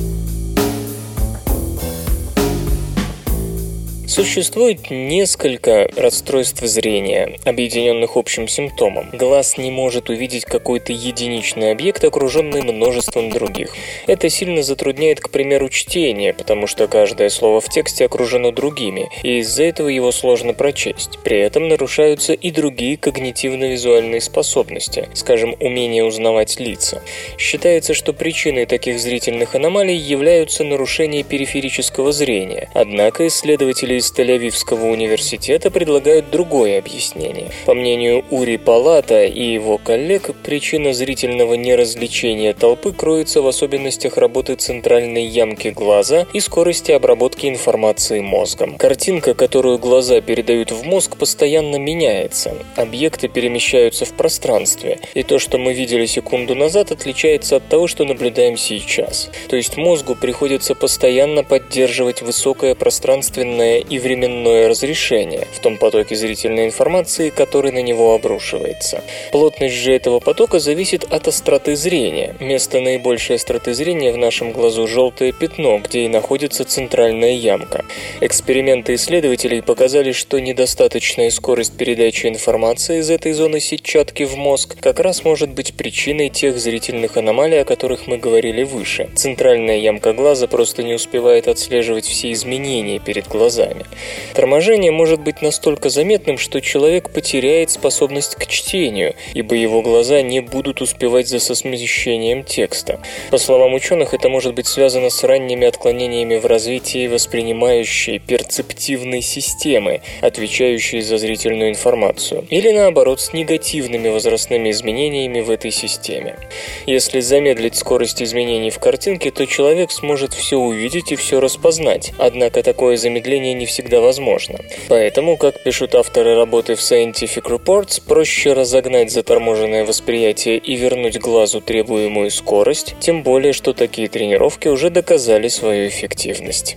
Существует 4.17 4.91
несколько 4.91 5.91
расстройств 5.95 6.65
зрения, 6.65 7.39
объединенных 7.45 8.17
общим 8.17 8.49
симптомом. 8.49 9.11
Глаз 9.13 9.59
не 9.59 9.71
может 9.71 10.09
увидеть 10.09 10.47
какой-то 10.47 10.95
единичный 10.95 11.71
объект, 11.73 12.03
окруженный 12.03 12.63
множеством 12.63 13.29
других. 13.29 13.75
Это 14.07 14.31
сильно 14.31 14.63
затрудняет, 14.63 15.21
к 15.21 15.29
примеру, 15.29 15.69
чтение, 15.69 16.33
потому 16.33 16.67
что 16.67 16.89
каждое 16.89 17.29
слово 17.29 17.61
в 17.61 17.69
тексте 17.69 18.07
окружено 18.07 18.53
другими, 18.53 19.11
и 19.23 19.41
из-за 19.41 19.65
этого 19.65 19.89
его 19.89 20.11
сложно 20.13 20.55
прочесть. 20.55 21.19
При 21.23 21.39
этом 21.39 21.69
нарушаются 21.69 22.33
и 22.33 22.51
другие 22.51 22.97
когнитивно-визуальные 22.97 24.23
способности, 24.23 25.11
скажем, 25.13 25.55
умение 25.61 26.05
узнавать 26.05 26.59
лица. 26.59 27.03
Считается, 27.37 27.93
что 27.93 28.15
причиной 28.15 28.65
таких 28.65 28.99
зрительных 28.99 29.55
аномалий 29.55 29.95
являются 29.97 30.65
нарушения 30.65 31.23
периферического 31.23 32.13
зрения. 32.13 32.71
Однако 32.73 33.27
исследователи 33.27 33.97
из 33.97 34.06
Тель-Авивского 34.13 34.91
университета 34.91 35.71
предлагают 35.71 36.31
другое 36.31 36.79
объяснение. 36.79 37.51
По 37.65 37.75
мнению 37.75 38.25
Ури 38.31 38.57
Палата 38.57 39.25
и 39.25 39.43
его 39.43 39.79
коллег, 39.79 40.31
причина 40.43 40.93
зрительного 40.93 41.55
неразличения 41.55 42.53
толпы 42.53 42.93
кроется 42.93 43.43
в 43.43 43.47
особенностях 43.47 44.17
работы 44.17 44.55
центральной 44.55 45.25
ямки 45.27 45.69
глаза 45.69 46.27
и 46.33 46.41
скорости 46.41 46.93
обработки 46.93 47.47
информации 47.47 48.21
мозгом. 48.21 48.77
Картинка, 48.79 49.35
которую 49.35 49.79
глаза 49.79 50.21
передают 50.21 50.73
в 50.73 50.85
мозг, 50.85 51.17
постоянно 51.17 51.77
меняется. 51.77 52.55
Объекты 52.77 53.29
перемещаются 53.29 54.05
в 54.05 54.13
пространстве, 54.13 54.99
и 55.15 55.23
то, 55.23 55.39
что 55.39 55.59
мы 55.59 55.73
видели 55.73 56.07
секунду 56.07 56.55
назад, 56.55 56.93
отличается 56.93 57.57
от 57.57 57.69
того, 57.69 57.87
что 57.87 58.05
наблюдаем 58.05 58.57
сейчас. 58.57 59.31
То 59.49 59.57
есть 59.57 59.77
мозгу 59.77 60.15
приходится 60.15 60.75
постоянно 60.75 61.45
поддерживать 61.45 62.23
высокое 62.23 62.75
пространственное 62.75 63.79
и 63.79 63.96
временное 63.99 64.69
разрешение 64.69 65.47
в 65.53 65.61
том 65.61 65.79
потоке 65.79 66.15
зрительной 66.17 66.67
информации, 66.67 67.31
который 67.31 67.73
на 67.73 67.83
него 67.83 68.15
обрушивается. 68.15 69.03
Плотность 69.33 69.75
же 69.75 69.93
этого 69.93 70.21
потока 70.21 70.59
зависит 70.59 71.05
от 71.05 71.29
остроты 71.29 71.77
зрения. 71.77 72.35
Место 72.41 72.81
наибольшей 72.81 73.37
остроты 73.37 73.75
зрения 73.75 74.13
в 74.13 74.17
нашем 74.17 74.53
глазу– 74.53 74.87
желтое 74.89 75.33
пятно, 75.33 75.79
где 75.79 76.05
и 76.05 76.09
находится 76.09 76.65
центральная 76.65 77.33
ямка. 77.33 77.85
Эксперименты 78.21 78.95
исследователей 78.95 79.63
показали, 79.63 80.13
что 80.13 80.39
недостаточная 80.39 81.31
скорость 81.31 81.77
передачи 81.77 82.27
информации 82.27 82.99
из 82.99 83.11
этой 83.11 83.33
зоны 83.33 83.61
сетчатки 83.61 84.25
в 84.25 84.37
мозг 84.37 84.77
как 84.81 85.01
раз 85.01 85.25
может 85.25 85.51
быть 85.51 85.75
причиной 85.75 86.29
тех 86.29 86.59
зрительных 86.59 87.17
аномалий, 87.17 87.61
о 87.61 87.65
которых 87.65 88.07
мы 88.07 88.19
говорили 88.19 88.63
выше. 88.63 89.09
Центральная 89.15 89.79
ямка 89.79 90.13
глаза 90.13 90.47
просто 90.47 90.83
не 90.83 90.95
успевает 90.95 91.49
отслеживать 91.49 92.05
все 92.07 92.33
изменения 92.33 92.99
перед 92.99 93.27
глазами. 93.29 93.86
Торможение 94.35 94.91
может 94.91 95.21
быть 95.21 95.41
настолько 95.41 95.89
заметным, 95.89 96.37
что 96.37 96.61
человек 96.61 97.11
потеряет 97.11 97.71
способность 97.71 98.35
к 98.35 98.47
чтению, 98.47 99.15
ибо 99.33 99.55
его 99.55 99.81
глаза 99.81 100.21
не 100.21 100.41
будут 100.41 100.83
успевать 100.83 101.27
за 101.27 101.39
сосмещением 101.39 102.45
текста. 102.45 103.01
По 103.31 103.39
словам 103.39 103.73
ученых, 103.73 104.13
это 104.13 104.29
может 104.29 104.55
быть 104.55 104.67
связано 104.67 105.09
с 105.09 105.25
ранними 105.25 105.67
отклонениями 105.67 106.37
в 106.37 106.45
развитии 106.45 107.07
воспринимающей 107.07 108.19
перцептивной 108.19 109.23
системы, 109.23 110.03
отвечающей 110.21 111.01
за 111.01 111.17
зрительную 111.17 111.71
информацию, 111.71 112.47
или 112.51 112.71
наоборот 112.73 113.23
с 113.23 113.33
негативными 113.33 114.11
возрастными 114.11 114.71
изменениями 114.71 115.41
в 115.41 115.51
этой 115.51 115.71
системе. 115.71 116.37
Если 116.85 117.21
замедлить 117.21 117.77
скорость 117.77 118.23
изменений 118.23 118.71
в 118.71 118.79
картинке, 118.79 119.31
то 119.31 119.47
человек 119.47 119.93
сможет 119.93 120.35
все 120.35 120.59
увидеть 120.59 121.13
и 121.13 121.17
все 121.17 121.41
распознать, 121.41 122.13
однако 122.19 122.63
такое 122.63 122.97
замедление 122.99 123.55
не 123.55 123.65
всегда 123.65 123.76
возможно. 124.01 124.59
Поэтому, 124.89 125.37
как 125.37 125.63
пишут 125.63 125.95
авторы 125.95 126.35
работы 126.35 126.75
в 126.75 126.81
Scientific 126.81 127.43
Reports, 127.43 128.03
проще 128.07 128.53
разогнать 128.53 129.11
заторможенное 129.11 129.85
восприятие 129.85 130.59
и 130.59 130.77
вернуть 130.77 131.19
глазу 131.19 131.61
требуемую 131.61 132.31
скорость, 132.31 132.95
тем 133.01 133.23
более, 133.23 133.53
что 133.53 133.73
такие 133.73 134.09
тренировки 134.09 134.69
уже 134.69 134.91
доказали 134.91 135.49
свою 135.49 135.89
эффективность. 135.89 136.77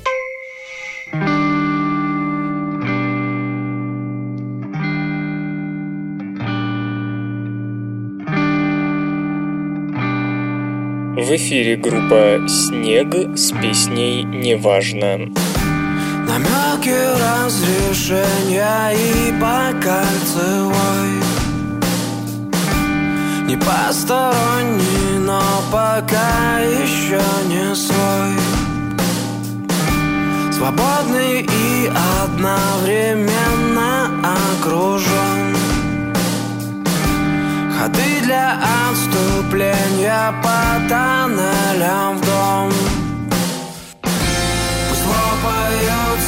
В 11.29 11.35
эфире 11.35 11.75
группа 11.75 12.47
«Снег» 12.47 13.37
с 13.37 13.51
песней 13.51 14.23
«Неважно». 14.23 15.31
Намеки 16.29 16.95
разрешения 17.23 18.91
и 18.91 19.33
по 19.41 19.73
кольцевой. 19.81 21.23
Не 23.47 23.57
посторонний, 23.57 25.17
но 25.25 25.41
пока 25.71 26.59
еще 26.59 27.19
не 27.47 27.73
свой. 27.73 28.37
Свободный 30.53 31.41
и 31.41 31.91
одновременно 32.23 34.11
окружен. 34.53 35.55
Ходы 37.75 38.21
для 38.21 38.59
отступления 38.87 40.31
по 40.43 40.79
тоннелям 40.87 42.17
в 42.17 42.21
дом 42.23 42.88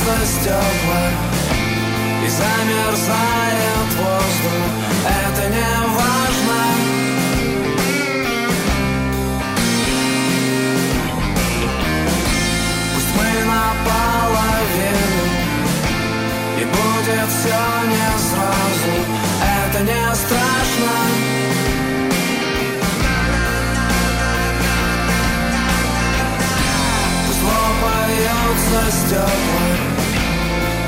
касаются 0.02 0.26
стекла 0.26 1.04
И 2.24 2.28
замерзает 2.28 3.90
воздух. 3.98 4.70
Это 5.06 5.50
не 5.50 5.74
важно. 5.96 6.62
Пусть 12.94 13.12
мы 13.18 13.30
наполовину. 13.46 15.24
И 16.58 16.64
будет 16.66 17.30
все 17.30 17.62
не 17.90 18.10
сразу. 18.30 18.96
Это 19.42 19.80
не 19.84 20.16
страшно. 20.16 20.94
Пусть 27.28 27.42
поется 27.82 28.92
стекла 28.92 29.81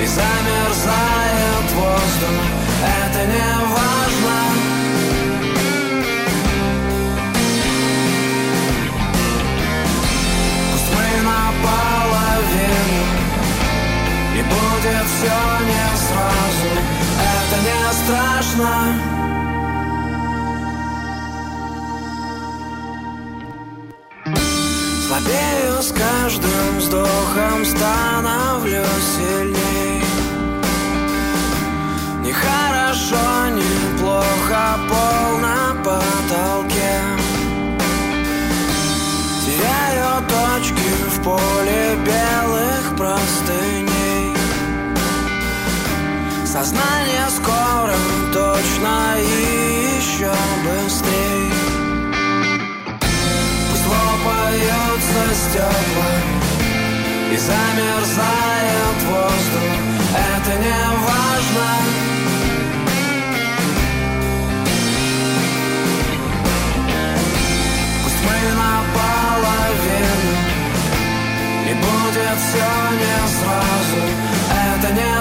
и 0.04 0.06
замерзает 0.06 1.68
воздух. 1.76 2.44
Это 2.84 3.22
не 3.26 3.52
важно. 3.74 4.38
Пусть 10.72 10.90
мы 10.94 11.08
наполовину 11.24 13.02
И 14.36 14.42
будет 14.44 15.06
все 15.08 15.40
не 15.70 15.88
сразу. 16.04 16.72
Это 17.32 17.58
не 17.64 17.82
страшно. 18.04 18.74
Слабею 25.08 25.76
с 25.82 25.92
каждым 25.94 26.78
вздохом 26.78 27.64
Становлюсь 27.64 29.08
сильней 29.16 29.73
Нехорошо, 32.34 33.50
неплохо 33.50 34.80
Пол 34.90 35.38
на 35.38 35.76
потолке. 35.84 37.00
Теряю 39.46 40.24
точки 40.28 40.90
в 41.12 41.24
поле 41.24 41.96
белых 42.04 42.96
простыней. 42.98 44.36
Сознание 46.44 47.28
скоро 47.30 47.96
точно 48.34 49.16
и 49.20 49.98
еще 49.98 50.34
быстрей. 50.64 51.52
Пусть 53.70 53.86
лопаются 53.86 55.36
стекла 55.36 56.14
И 57.32 57.38
замерзает 57.38 59.00
воздух. 59.08 59.94
Это 60.16 60.60
не 60.60 60.84
важно 61.06 61.24
Будет 71.74 72.38
все 72.38 72.68
не 73.02 73.18
сразу. 73.28 74.02
Это 74.76 74.94
не 74.94 75.13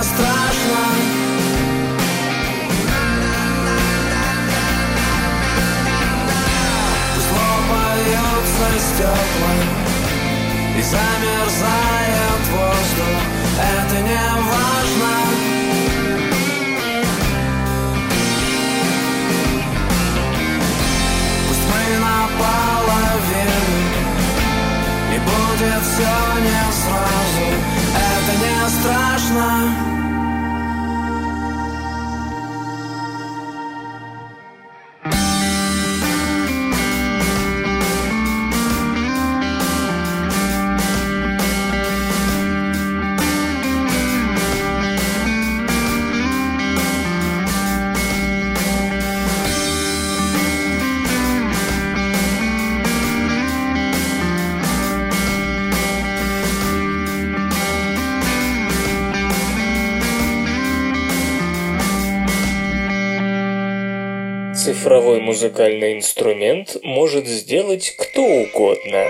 Цифровой 64.83 65.21
музыкальный 65.21 65.93
инструмент 65.93 66.77
может 66.83 67.29
сделать 67.29 67.95
кто 67.97 68.21
угодно. 68.21 69.07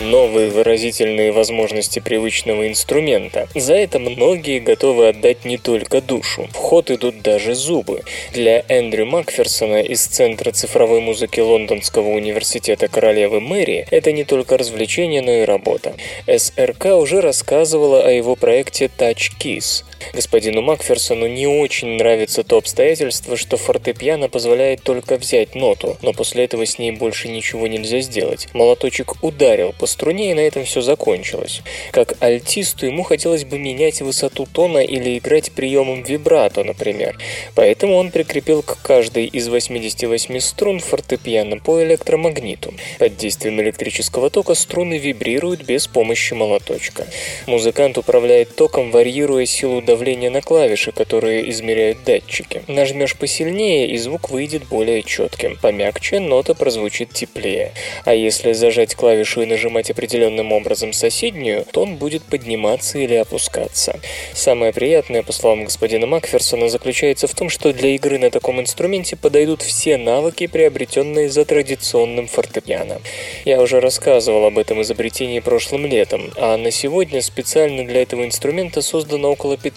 Новые 0.00 0.50
выразительные 0.50 1.32
возможности 1.32 1.98
привычного 1.98 2.68
инструмента. 2.68 3.48
За 3.56 3.74
это 3.74 3.98
многие 3.98 4.60
готовы 4.60 5.08
отдать 5.08 5.44
не 5.44 5.58
только 5.58 6.00
душу. 6.00 6.46
В 6.52 6.54
ход 6.54 6.92
идут 6.92 7.22
даже 7.22 7.56
зубы. 7.56 8.02
Для 8.32 8.64
Эндрю 8.68 9.06
Макферсона 9.06 9.82
из 9.82 10.06
Центра 10.06 10.52
цифровой 10.52 11.00
музыки 11.00 11.40
Лондонского 11.40 12.10
университета 12.10 12.86
королевы 12.86 13.40
Мэри 13.40 13.88
это 13.90 14.12
не 14.12 14.22
только 14.22 14.56
развлечение, 14.56 15.22
но 15.22 15.32
и 15.32 15.44
работа. 15.44 15.94
СРК 16.28 16.94
уже 16.94 17.20
рассказывала 17.20 18.04
о 18.06 18.12
его 18.12 18.36
проекте 18.36 18.88
Touch 18.96 19.32
Keys. 19.40 19.82
Господину 20.12 20.62
Макферсону 20.62 21.26
не 21.26 21.46
очень 21.46 21.96
нравится 21.96 22.42
то 22.42 22.58
обстоятельство, 22.58 23.36
что 23.36 23.56
фортепиано 23.56 24.28
позволяет 24.28 24.82
только 24.82 25.16
взять 25.16 25.54
ноту, 25.54 25.96
но 26.02 26.12
после 26.12 26.44
этого 26.44 26.64
с 26.64 26.78
ней 26.78 26.92
больше 26.92 27.28
ничего 27.28 27.66
нельзя 27.66 28.00
сделать. 28.00 28.48
Молоточек 28.52 29.22
ударил 29.22 29.74
по 29.78 29.86
струне, 29.86 30.30
и 30.30 30.34
на 30.34 30.40
этом 30.40 30.64
все 30.64 30.80
закончилось. 30.80 31.62
Как 31.92 32.14
альтисту 32.20 32.86
ему 32.86 33.02
хотелось 33.02 33.44
бы 33.44 33.58
менять 33.58 34.00
высоту 34.00 34.46
тона 34.50 34.78
или 34.78 35.18
играть 35.18 35.52
приемом 35.52 36.02
вибрато, 36.02 36.64
например. 36.64 37.18
Поэтому 37.54 37.96
он 37.96 38.10
прикрепил 38.10 38.62
к 38.62 38.78
каждой 38.82 39.26
из 39.26 39.48
88 39.48 40.40
струн 40.40 40.80
фортепиано 40.80 41.58
по 41.58 41.82
электромагниту. 41.82 42.74
Под 42.98 43.16
действием 43.16 43.60
электрического 43.60 44.30
тока 44.30 44.54
струны 44.54 44.98
вибрируют 44.98 45.62
без 45.62 45.86
помощи 45.86 46.34
молоточка. 46.34 47.06
Музыкант 47.46 47.98
управляет 47.98 48.54
током, 48.56 48.90
варьируя 48.90 49.46
силу 49.46 49.82
давления 49.86 50.28
на 50.28 50.42
клавиши, 50.42 50.92
которые 50.92 51.48
измеряют 51.50 52.04
датчики. 52.04 52.62
Нажмешь 52.66 53.16
посильнее, 53.16 53.88
и 53.88 53.96
звук 53.96 54.28
выйдет 54.28 54.64
более 54.68 55.02
четким. 55.02 55.56
Помягче, 55.56 56.20
нота 56.20 56.54
прозвучит 56.54 57.14
теплее. 57.14 57.72
А 58.04 58.12
если 58.12 58.52
зажать 58.52 58.94
клавишу 58.94 59.42
и 59.42 59.46
нажимать 59.46 59.90
определенным 59.90 60.52
образом 60.52 60.92
соседнюю, 60.92 61.64
тон 61.72 61.96
будет 61.96 62.24
подниматься 62.24 62.98
или 62.98 63.14
опускаться. 63.14 64.00
Самое 64.34 64.72
приятное, 64.72 65.22
по 65.22 65.32
словам 65.32 65.64
господина 65.64 66.06
Макферсона, 66.06 66.68
заключается 66.68 67.28
в 67.28 67.34
том, 67.34 67.48
что 67.48 67.72
для 67.72 67.90
игры 67.90 68.18
на 68.18 68.30
таком 68.30 68.60
инструменте 68.60 69.16
подойдут 69.16 69.62
все 69.62 69.96
навыки, 69.96 70.46
приобретенные 70.48 71.30
за 71.30 71.44
традиционным 71.44 72.26
фортепиано. 72.26 73.00
Я 73.44 73.62
уже 73.62 73.80
рассказывал 73.80 74.46
об 74.46 74.58
этом 74.58 74.82
изобретении 74.82 75.40
прошлым 75.40 75.86
летом, 75.86 76.32
а 76.36 76.56
на 76.56 76.72
сегодня 76.72 77.22
специально 77.22 77.84
для 77.86 78.02
этого 78.02 78.24
инструмента 78.24 78.82
создано 78.82 79.30
около 79.30 79.56
15 79.56 79.75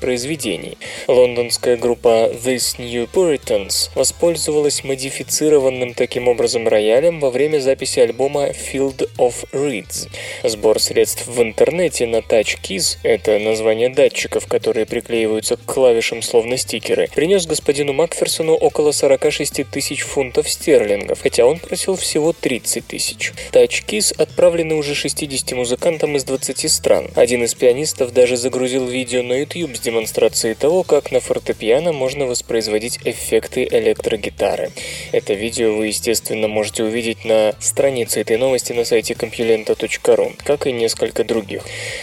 произведений. 0.00 0.78
Лондонская 1.08 1.76
группа 1.76 2.30
This 2.32 2.78
New 2.78 3.08
Puritans 3.12 3.90
воспользовалась 3.94 4.84
модифицированным 4.84 5.94
таким 5.94 6.28
образом 6.28 6.68
роялем 6.68 7.20
во 7.20 7.30
время 7.30 7.60
записи 7.60 8.00
альбома 8.00 8.48
Field 8.48 9.08
of 9.18 9.34
Reeds. 9.52 10.08
Сбор 10.42 10.80
средств 10.80 11.26
в 11.26 11.42
интернете 11.42 12.06
на 12.06 12.16
Touch 12.16 12.58
Keys– 12.62 12.98
это 13.02 13.38
название 13.38 13.88
датчиков, 13.88 14.46
которые 14.46 14.86
приклеиваются 14.86 15.56
к 15.56 15.64
клавишам 15.64 16.22
словно 16.22 16.56
стикеры, 16.56 17.08
принес 17.14 17.46
господину 17.46 17.92
Макферсону 17.92 18.54
около 18.54 18.92
46 18.92 19.64
тысяч 19.70 20.02
фунтов 20.02 20.48
стерлингов, 20.48 21.20
хотя 21.22 21.44
он 21.44 21.58
просил 21.58 21.96
всего 21.96 22.32
30 22.32 22.86
тысяч. 22.86 23.32
Touch 23.52 23.84
Keys 23.86 24.14
отправлены 24.16 24.74
уже 24.74 24.94
60 24.94 25.52
музыкантам 25.52 26.16
из 26.16 26.24
20 26.24 26.70
стран. 26.70 27.10
Один 27.14 27.44
из 27.44 27.54
пианистов 27.54 28.12
даже 28.12 28.36
загрузил 28.36 28.86
видео 28.86 29.22
на 29.22 29.39
YouTube 29.40 29.76
с 29.76 29.80
демонстрацией 29.80 30.54
того, 30.54 30.82
как 30.82 31.12
на 31.12 31.20
фортепиано 31.20 31.92
можно 31.92 32.26
воспроизводить 32.26 33.00
эффекты 33.04 33.66
электрогитары. 33.70 34.70
Это 35.12 35.32
видео 35.32 35.74
вы, 35.74 35.88
естественно, 35.88 36.46
можете 36.46 36.84
увидеть 36.84 37.24
на 37.24 37.54
странице 37.58 38.20
этой 38.20 38.36
новости 38.36 38.72
на 38.72 38.84
сайте 38.84 39.14
compulenta.ru, 39.14 40.34
как 40.44 40.66
и 40.66 40.72
несколько 40.72 41.24
других. 41.24 41.62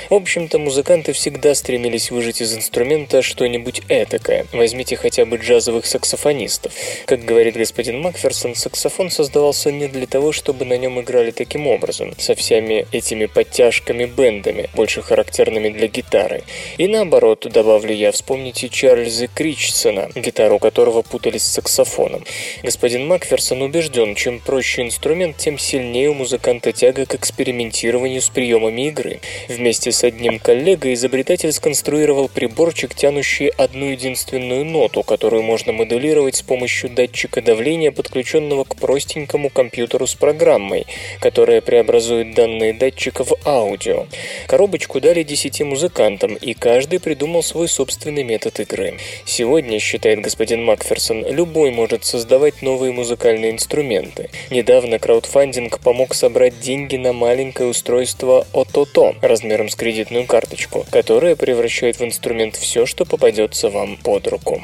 В 0.09 0.15
общем-то, 0.15 0.57
музыканты 0.57 1.13
всегда 1.13 1.53
стремились 1.53 2.11
выжить 2.11 2.41
из 2.41 2.55
инструмента 2.55 3.21
что-нибудь 3.21 3.81
этакое. 3.87 4.47
Возьмите 4.51 4.95
хотя 4.95 5.25
бы 5.25 5.37
джазовых 5.37 5.85
саксофонистов. 5.85 6.73
Как 7.05 7.23
говорит 7.23 7.55
господин 7.55 8.01
Макферсон, 8.01 8.55
саксофон 8.55 9.11
создавался 9.11 9.71
не 9.71 9.87
для 9.87 10.07
того, 10.07 10.31
чтобы 10.31 10.65
на 10.65 10.77
нем 10.77 10.99
играли 10.99 11.31
таким 11.31 11.67
образом, 11.67 12.13
со 12.17 12.33
всеми 12.33 12.87
этими 12.91 13.27
подтяжками-бендами, 13.27 14.69
больше 14.73 15.01
характерными 15.01 15.69
для 15.69 15.87
гитары. 15.87 16.43
И 16.77 16.87
наоборот, 16.87 17.26
добавлю 17.35 17.93
я, 17.93 18.11
вспомните 18.11 18.69
Чарльза 18.69 19.27
Кричсона, 19.27 20.09
гитару 20.15 20.59
которого 20.59 21.01
путались 21.01 21.43
с 21.43 21.53
саксофоном. 21.53 22.23
Господин 22.63 23.07
Макферсон 23.07 23.61
убежден, 23.61 24.15
чем 24.15 24.39
проще 24.39 24.83
инструмент, 24.83 25.37
тем 25.37 25.57
сильнее 25.57 26.09
у 26.09 26.13
музыканта 26.13 26.71
тяга 26.71 27.05
к 27.05 27.15
экспериментированию 27.15 28.21
с 28.21 28.29
приемами 28.29 28.87
игры. 28.87 29.19
Вместе 29.47 29.91
с 29.91 30.03
одним 30.03 30.39
коллегой 30.39 30.93
изобретатель 30.93 31.51
сконструировал 31.51 32.29
приборчик, 32.29 32.95
тянущий 32.95 33.47
одну 33.47 33.91
единственную 33.91 34.63
ноту, 34.65 35.03
которую 35.03 35.43
можно 35.43 35.73
моделировать 35.73 36.35
с 36.35 36.41
помощью 36.41 36.89
датчика 36.89 37.41
давления, 37.41 37.91
подключенного 37.91 38.63
к 38.63 38.75
простенькому 38.75 39.49
компьютеру 39.49 40.07
с 40.07 40.15
программой, 40.15 40.85
которая 41.19 41.61
преобразует 41.61 42.33
данные 42.33 42.73
датчика 42.73 43.23
в 43.23 43.33
аудио. 43.45 44.07
Коробочку 44.47 45.01
дали 45.01 45.23
10 45.23 45.61
музыкантам, 45.61 46.35
и 46.35 46.53
каждый 46.53 46.99
придумал 46.99 47.16
свой 47.41 47.67
собственный 47.67 48.23
метод 48.23 48.59
игры. 48.59 48.97
Сегодня, 49.25 49.79
считает 49.79 50.21
господин 50.21 50.63
Макферсон, 50.65 51.25
любой 51.27 51.71
может 51.71 52.05
создавать 52.05 52.61
новые 52.61 52.91
музыкальные 52.91 53.51
инструменты. 53.51 54.29
Недавно 54.49 54.99
краудфандинг 54.99 55.79
помог 55.79 56.13
собрать 56.13 56.59
деньги 56.59 56.95
на 56.97 57.13
маленькое 57.13 57.69
устройство 57.69 58.45
Отото 58.53 59.15
размером 59.21 59.69
с 59.69 59.75
кредитную 59.75 60.25
карточку, 60.25 60.85
которое 60.91 61.35
превращает 61.35 61.99
в 61.99 62.03
инструмент 62.03 62.55
все, 62.55 62.85
что 62.85 63.05
попадется 63.05 63.69
вам 63.69 63.97
под 63.97 64.27
руку. 64.27 64.61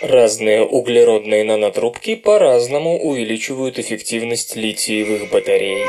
Разные 0.00 0.62
углеродные 0.62 1.44
нанотрубки 1.44 2.14
по-разному 2.14 2.98
увеличивают 2.98 3.78
эффективность 3.78 4.56
литиевых 4.56 5.30
батарей. 5.30 5.84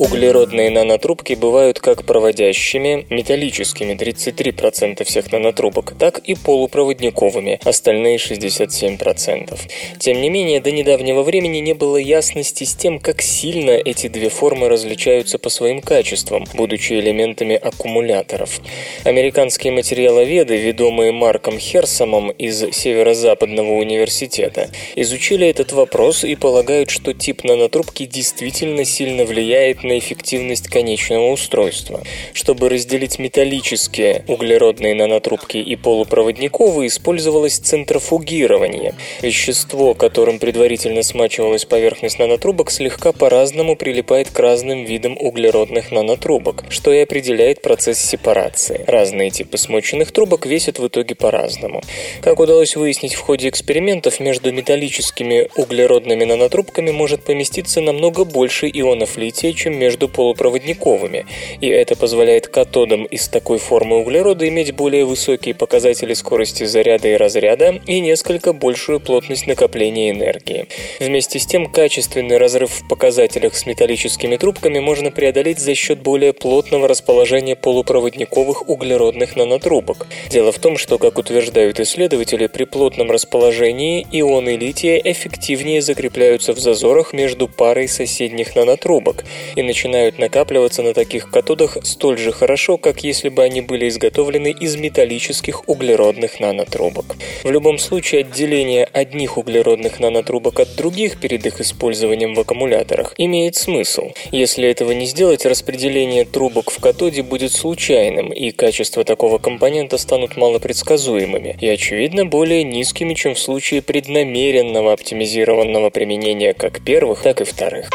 Углеродные 0.00 0.70
нанотрубки 0.70 1.34
бывают 1.34 1.78
как 1.78 2.06
проводящими, 2.06 3.04
металлическими 3.10 3.92
33% 3.92 5.04
всех 5.04 5.30
нанотрубок, 5.30 5.92
так 5.98 6.20
и 6.20 6.34
полупроводниковыми, 6.34 7.60
остальные 7.64 8.16
67%. 8.16 9.58
Тем 9.98 10.22
не 10.22 10.30
менее, 10.30 10.62
до 10.62 10.70
недавнего 10.70 11.22
времени 11.22 11.58
не 11.58 11.74
было 11.74 11.98
ясности 11.98 12.64
с 12.64 12.74
тем, 12.74 12.98
как 12.98 13.20
сильно 13.20 13.72
эти 13.72 14.06
две 14.08 14.30
формы 14.30 14.70
различаются 14.70 15.38
по 15.38 15.50
своим 15.50 15.82
качествам, 15.82 16.46
будучи 16.54 16.94
элементами 16.94 17.56
аккумуляторов. 17.56 18.62
Американские 19.04 19.74
материаловеды, 19.74 20.56
ведомые 20.56 21.12
Марком 21.12 21.58
Херсомом 21.58 22.30
из 22.30 22.58
Северо-Западного 22.72 23.72
университета, 23.72 24.70
изучили 24.96 25.46
этот 25.46 25.72
вопрос 25.72 26.24
и 26.24 26.36
полагают, 26.36 26.88
что 26.88 27.12
тип 27.12 27.44
нанотрубки 27.44 28.06
действительно 28.06 28.86
сильно 28.86 29.26
влияет 29.26 29.84
на 29.89 29.89
эффективность 29.98 30.68
конечного 30.68 31.30
устройства. 31.30 32.02
Чтобы 32.32 32.68
разделить 32.68 33.18
металлические 33.18 34.24
углеродные 34.28 34.94
нанотрубки 34.94 35.58
и 35.58 35.76
полупроводниковые, 35.76 36.88
использовалось 36.88 37.58
центрофугирование. 37.58 38.94
Вещество, 39.22 39.94
которым 39.94 40.38
предварительно 40.38 41.02
смачивалась 41.02 41.64
поверхность 41.64 42.18
нанотрубок, 42.18 42.70
слегка 42.70 43.12
по-разному 43.12 43.76
прилипает 43.76 44.30
к 44.30 44.38
разным 44.38 44.84
видам 44.84 45.16
углеродных 45.18 45.90
нанотрубок, 45.90 46.64
что 46.68 46.92
и 46.92 46.98
определяет 46.98 47.62
процесс 47.62 47.98
сепарации. 47.98 48.84
Разные 48.86 49.30
типы 49.30 49.58
смоченных 49.58 50.12
трубок 50.12 50.46
весят 50.46 50.78
в 50.78 50.86
итоге 50.86 51.14
по-разному. 51.14 51.82
Как 52.22 52.40
удалось 52.40 52.76
выяснить 52.76 53.14
в 53.14 53.20
ходе 53.20 53.48
экспериментов, 53.48 54.20
между 54.20 54.52
металлическими 54.52 55.48
углеродными 55.56 56.24
нанотрубками 56.24 56.90
может 56.90 57.24
поместиться 57.24 57.80
намного 57.80 58.24
больше 58.24 58.68
ионов 58.68 59.16
лития, 59.16 59.52
чем 59.52 59.78
между 59.80 60.08
полупроводниковыми, 60.08 61.24
и 61.60 61.66
это 61.66 61.96
позволяет 61.96 62.46
катодам 62.48 63.04
из 63.04 63.28
такой 63.28 63.58
формы 63.58 63.96
углерода 63.98 64.46
иметь 64.46 64.74
более 64.74 65.06
высокие 65.06 65.54
показатели 65.54 66.12
скорости 66.12 66.64
заряда 66.64 67.08
и 67.08 67.16
разряда 67.16 67.80
и 67.86 68.00
несколько 68.00 68.52
большую 68.52 69.00
плотность 69.00 69.46
накопления 69.46 70.10
энергии. 70.10 70.66
Вместе 71.00 71.38
с 71.38 71.46
тем, 71.46 71.66
качественный 71.66 72.36
разрыв 72.36 72.70
в 72.70 72.88
показателях 72.88 73.56
с 73.56 73.64
металлическими 73.64 74.36
трубками 74.36 74.80
можно 74.80 75.10
преодолеть 75.10 75.58
за 75.58 75.74
счет 75.74 76.00
более 76.00 76.34
плотного 76.34 76.86
расположения 76.86 77.56
полупроводниковых 77.56 78.68
углеродных 78.68 79.34
нанотрубок. 79.36 80.06
Дело 80.30 80.52
в 80.52 80.58
том, 80.58 80.76
что, 80.76 80.98
как 80.98 81.16
утверждают 81.18 81.80
исследователи, 81.80 82.46
при 82.46 82.64
плотном 82.64 83.10
расположении 83.10 84.06
ионы 84.12 84.56
лития 84.56 85.00
эффективнее 85.02 85.80
закрепляются 85.80 86.52
в 86.52 86.58
зазорах 86.58 87.14
между 87.14 87.48
парой 87.48 87.88
соседних 87.88 88.54
нанотрубок 88.54 89.24
и 89.56 89.62
начинают 89.70 90.18
накапливаться 90.18 90.82
на 90.82 90.94
таких 90.94 91.30
катодах 91.30 91.78
столь 91.84 92.18
же 92.18 92.32
хорошо, 92.32 92.76
как 92.76 93.04
если 93.04 93.28
бы 93.28 93.44
они 93.44 93.60
были 93.60 93.88
изготовлены 93.88 94.50
из 94.50 94.74
металлических 94.74 95.68
углеродных 95.68 96.40
нанотрубок. 96.40 97.14
В 97.44 97.50
любом 97.52 97.78
случае, 97.78 98.22
отделение 98.22 98.84
одних 98.84 99.38
углеродных 99.38 100.00
нанотрубок 100.00 100.58
от 100.58 100.74
других 100.74 101.20
перед 101.20 101.46
их 101.46 101.60
использованием 101.60 102.34
в 102.34 102.40
аккумуляторах 102.40 103.14
имеет 103.16 103.54
смысл. 103.54 104.10
Если 104.32 104.68
этого 104.68 104.90
не 104.90 105.06
сделать, 105.06 105.46
распределение 105.46 106.24
трубок 106.24 106.72
в 106.72 106.80
катоде 106.80 107.22
будет 107.22 107.52
случайным, 107.52 108.32
и 108.32 108.50
качество 108.50 109.04
такого 109.04 109.38
компонента 109.38 109.98
станут 109.98 110.36
малопредсказуемыми 110.36 111.58
и, 111.60 111.68
очевидно, 111.68 112.26
более 112.26 112.64
низкими, 112.64 113.14
чем 113.14 113.34
в 113.34 113.38
случае 113.38 113.82
преднамеренного 113.82 114.92
оптимизированного 114.92 115.90
применения 115.90 116.54
как 116.54 116.84
первых, 116.84 117.22
так 117.22 117.40
и 117.40 117.44
вторых. 117.44 117.88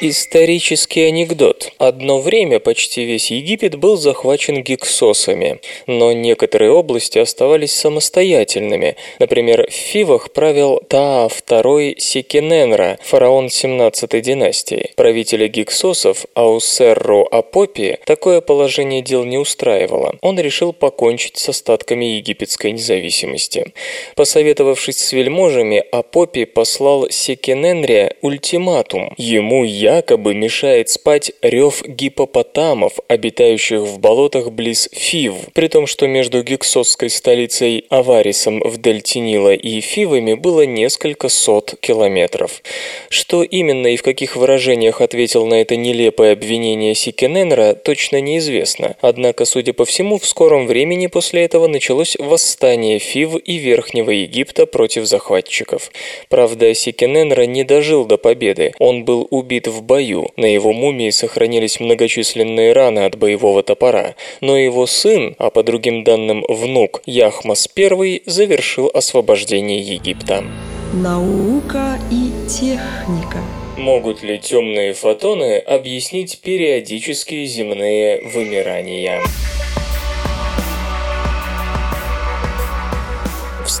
Исторический 0.00 1.02
анекдот. 1.08 1.72
Одно 1.78 2.20
время 2.20 2.60
почти 2.60 3.04
весь 3.04 3.32
Египет 3.32 3.74
был 3.74 3.96
захвачен 3.96 4.62
гиксосами, 4.62 5.58
но 5.88 6.12
некоторые 6.12 6.70
области 6.70 7.18
оставались 7.18 7.72
самостоятельными. 7.72 8.94
Например, 9.18 9.66
в 9.68 9.72
Фивах 9.72 10.30
правил 10.32 10.80
Таа 10.88 11.26
II 11.26 11.98
Секененра, 11.98 12.96
фараон 13.02 13.50
17 13.50 14.22
династии. 14.22 14.92
Правителя 14.94 15.48
гиксосов 15.48 16.26
Аусерру 16.34 17.26
Апопи 17.32 17.98
такое 18.04 18.40
положение 18.40 19.02
дел 19.02 19.24
не 19.24 19.36
устраивало. 19.36 20.14
Он 20.20 20.38
решил 20.38 20.72
покончить 20.72 21.38
с 21.38 21.48
остатками 21.48 22.04
египетской 22.04 22.70
независимости. 22.70 23.72
Посоветовавшись 24.14 24.98
с 24.98 25.12
вельможами, 25.12 25.82
Апопи 25.90 26.44
послал 26.44 27.10
Секененре 27.10 28.14
ультиматум. 28.22 29.12
Ему 29.16 29.64
якобы 29.88 30.34
мешает 30.34 30.90
спать 30.90 31.32
рев 31.40 31.82
гипопотамов, 31.82 32.92
обитающих 33.08 33.80
в 33.80 33.98
болотах 33.98 34.50
близ 34.50 34.88
Фив, 34.92 35.34
при 35.54 35.68
том, 35.68 35.86
что 35.86 36.06
между 36.06 36.42
гексосской 36.42 37.08
столицей 37.08 37.86
Аварисом 37.88 38.60
в 38.60 38.76
дельте 38.76 39.20
Нила 39.20 39.54
и 39.54 39.80
Фивами 39.80 40.34
было 40.34 40.66
несколько 40.66 41.30
сот 41.30 41.74
километров. 41.80 42.62
Что 43.08 43.42
именно 43.42 43.86
и 43.86 43.96
в 43.96 44.02
каких 44.02 44.36
выражениях 44.36 45.00
ответил 45.00 45.46
на 45.46 45.54
это 45.54 45.76
нелепое 45.76 46.32
обвинение 46.32 46.94
Сикененра, 46.94 47.72
точно 47.72 48.20
неизвестно. 48.20 48.96
Однако, 49.00 49.46
судя 49.46 49.72
по 49.72 49.86
всему, 49.86 50.18
в 50.18 50.26
скором 50.26 50.66
времени 50.66 51.06
после 51.06 51.44
этого 51.44 51.66
началось 51.66 52.14
восстание 52.18 52.98
Фив 52.98 53.36
и 53.36 53.56
Верхнего 53.56 54.10
Египта 54.10 54.66
против 54.66 55.06
захватчиков. 55.06 55.90
Правда, 56.28 56.74
Сикененра 56.74 57.46
не 57.46 57.64
дожил 57.64 58.04
до 58.04 58.18
победы. 58.18 58.74
Он 58.78 59.04
был 59.04 59.26
убит 59.30 59.66
в 59.66 59.77
в 59.78 59.82
бою. 59.82 60.28
На 60.36 60.46
его 60.46 60.72
мумии 60.72 61.10
сохранились 61.10 61.80
многочисленные 61.80 62.72
раны 62.72 63.00
от 63.00 63.16
боевого 63.16 63.62
топора, 63.62 64.14
но 64.40 64.58
его 64.58 64.86
сын, 64.86 65.34
а 65.38 65.50
по 65.50 65.62
другим 65.62 66.04
данным 66.04 66.44
внук 66.48 67.02
Яхмас 67.06 67.68
I, 67.76 68.22
завершил 68.26 68.90
освобождение 68.92 69.80
Египта. 69.80 70.44
Наука 70.92 71.98
и 72.10 72.30
техника. 72.48 73.38
Могут 73.76 74.22
ли 74.22 74.38
темные 74.38 74.92
фотоны 74.92 75.58
объяснить 75.58 76.40
периодические 76.40 77.46
земные 77.46 78.22
вымирания? 78.24 79.22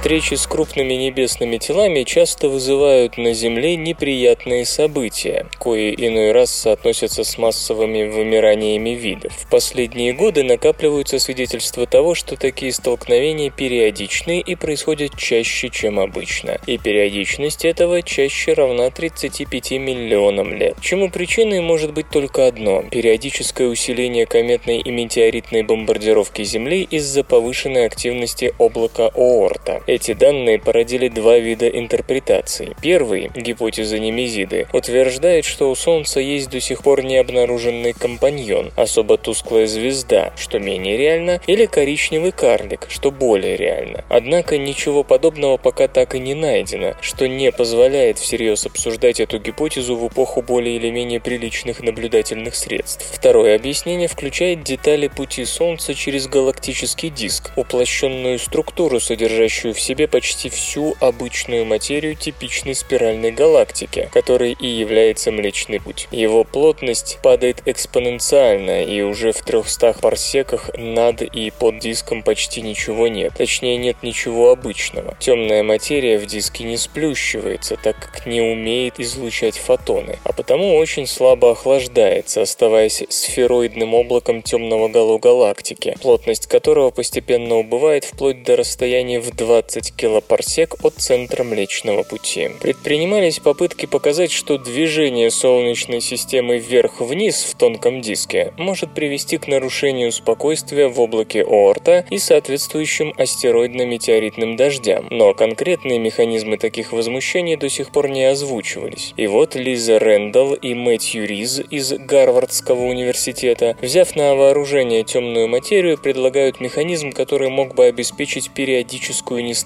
Встречи 0.08 0.36
с 0.36 0.46
крупными 0.46 0.94
небесными 0.94 1.58
телами 1.58 2.02
часто 2.02 2.48
вызывают 2.48 3.18
на 3.18 3.34
Земле 3.34 3.76
неприятные 3.76 4.64
события, 4.64 5.44
кои 5.58 5.94
иной 5.94 6.32
раз 6.32 6.50
соотносятся 6.50 7.24
с 7.24 7.36
массовыми 7.36 8.08
вымираниями 8.08 8.94
видов. 8.94 9.34
В 9.34 9.50
последние 9.50 10.14
годы 10.14 10.44
накапливаются 10.44 11.18
свидетельства 11.18 11.84
того, 11.84 12.14
что 12.14 12.36
такие 12.36 12.72
столкновения 12.72 13.50
периодичны 13.50 14.40
и 14.40 14.54
происходят 14.54 15.14
чаще, 15.14 15.68
чем 15.68 16.00
обычно. 16.00 16.58
И 16.66 16.78
периодичность 16.78 17.66
этого 17.66 18.00
чаще 18.00 18.54
равна 18.54 18.88
35 18.88 19.72
миллионам 19.72 20.54
лет. 20.54 20.76
Чему 20.80 21.10
причиной 21.10 21.60
может 21.60 21.92
быть 21.92 22.08
только 22.08 22.46
одно– 22.46 22.82
периодическое 22.90 23.68
усиление 23.68 24.24
кометной 24.24 24.78
и 24.78 24.90
метеоритной 24.90 25.64
бомбардировки 25.64 26.44
Земли 26.44 26.88
из-за 26.90 27.24
повышенной 27.24 27.84
активности 27.84 28.54
облака 28.58 29.10
Оорта. 29.14 29.82
Данные 30.06 30.58
породили 30.58 31.08
два 31.08 31.38
вида 31.38 31.68
интерпретаций. 31.68 32.74
Первый, 32.80 33.30
гипотеза 33.34 33.98
Немезиды, 33.98 34.66
утверждает, 34.72 35.44
что 35.44 35.70
у 35.70 35.74
Солнца 35.74 36.20
есть 36.20 36.50
до 36.50 36.60
сих 36.60 36.82
пор 36.82 37.02
не 37.02 37.16
обнаруженный 37.16 37.92
компаньон, 37.92 38.72
особо 38.76 39.18
тусклая 39.18 39.66
звезда, 39.66 40.32
что 40.36 40.58
менее 40.58 40.96
реально, 40.96 41.40
или 41.46 41.66
коричневый 41.66 42.32
карлик, 42.32 42.86
что 42.88 43.10
более 43.10 43.56
реально. 43.56 44.04
Однако 44.08 44.58
ничего 44.58 45.04
подобного 45.04 45.56
пока 45.56 45.88
так 45.88 46.14
и 46.14 46.18
не 46.18 46.34
найдено, 46.34 46.94
что 47.00 47.28
не 47.28 47.52
позволяет 47.52 48.18
всерьез 48.18 48.66
обсуждать 48.66 49.20
эту 49.20 49.38
гипотезу 49.38 49.96
в 49.96 50.08
эпоху 50.08 50.42
более 50.42 50.76
или 50.76 50.90
менее 50.90 51.20
приличных 51.20 51.80
наблюдательных 51.80 52.54
средств. 52.54 53.06
Второе 53.12 53.56
объяснение 53.56 54.08
включает 54.08 54.62
детали 54.62 55.08
пути 55.08 55.44
Солнца 55.44 55.94
через 55.94 56.26
галактический 56.26 57.10
диск, 57.10 57.50
уплощенную 57.56 58.38
структуру, 58.38 59.00
содержащую 59.00 59.74
в 59.78 59.80
себе 59.80 60.08
почти 60.08 60.50
всю 60.50 60.96
обычную 61.00 61.64
материю 61.64 62.16
типичной 62.16 62.74
спиральной 62.74 63.30
галактики, 63.30 64.08
которой 64.12 64.56
и 64.58 64.66
является 64.66 65.30
Млечный 65.30 65.80
Путь. 65.80 66.08
Его 66.10 66.42
плотность 66.42 67.18
падает 67.22 67.62
экспоненциально, 67.64 68.82
и 68.82 69.02
уже 69.02 69.32
в 69.32 69.42
300 69.42 69.94
парсеках 70.02 70.70
над 70.76 71.22
и 71.22 71.50
под 71.50 71.78
диском 71.78 72.22
почти 72.22 72.60
ничего 72.60 73.06
нет. 73.06 73.34
Точнее, 73.36 73.76
нет 73.76 74.02
ничего 74.02 74.50
обычного. 74.50 75.16
Темная 75.20 75.62
материя 75.62 76.18
в 76.18 76.26
диске 76.26 76.64
не 76.64 76.76
сплющивается, 76.76 77.76
так 77.76 77.96
как 77.98 78.26
не 78.26 78.40
умеет 78.40 78.98
излучать 78.98 79.56
фотоны, 79.56 80.18
а 80.24 80.32
потому 80.32 80.76
очень 80.76 81.06
слабо 81.06 81.52
охлаждается, 81.52 82.42
оставаясь 82.42 83.04
сфероидным 83.08 83.94
облаком 83.94 84.42
темного 84.42 84.88
гало 84.88 85.18
галактики, 85.18 85.94
плотность 86.02 86.48
которого 86.48 86.90
постепенно 86.90 87.56
убывает 87.56 88.04
вплоть 88.04 88.42
до 88.42 88.56
расстояния 88.56 89.20
в 89.20 89.30
20 89.30 89.67
килопарсек 89.68 90.82
от 90.82 90.94
центра 90.94 91.44
Млечного 91.44 92.02
Пути. 92.02 92.50
Предпринимались 92.60 93.38
попытки 93.38 93.86
показать, 93.86 94.32
что 94.32 94.56
движение 94.56 95.30
Солнечной 95.30 96.00
системы 96.00 96.58
вверх-вниз 96.58 97.44
в 97.44 97.56
тонком 97.56 98.00
диске 98.00 98.54
может 98.56 98.94
привести 98.94 99.36
к 99.36 99.46
нарушению 99.46 100.10
спокойствия 100.12 100.88
в 100.88 100.98
облаке 101.00 101.42
Оорта 101.42 102.06
и 102.08 102.18
соответствующим 102.18 103.12
астероидно-метеоритным 103.18 104.56
дождям, 104.56 105.06
но 105.10 105.34
конкретные 105.34 105.98
механизмы 105.98 106.56
таких 106.56 106.92
возмущений 106.92 107.56
до 107.56 107.68
сих 107.68 107.90
пор 107.90 108.08
не 108.08 108.24
озвучивались. 108.24 109.12
И 109.16 109.26
вот 109.26 109.54
Лиза 109.54 109.98
Рэндалл 109.98 110.54
и 110.54 110.74
Мэтью 110.74 111.26
Риз 111.26 111.60
из 111.70 111.92
Гарвардского 111.92 112.84
университета, 112.84 113.76
взяв 113.82 114.16
на 114.16 114.34
вооружение 114.34 115.04
темную 115.04 115.48
материю, 115.48 115.98
предлагают 115.98 116.60
механизм, 116.60 117.12
который 117.12 117.50
мог 117.50 117.74
бы 117.74 117.84
обеспечить 117.84 118.50
периодическую 118.50 119.44
нестабильность 119.44 119.57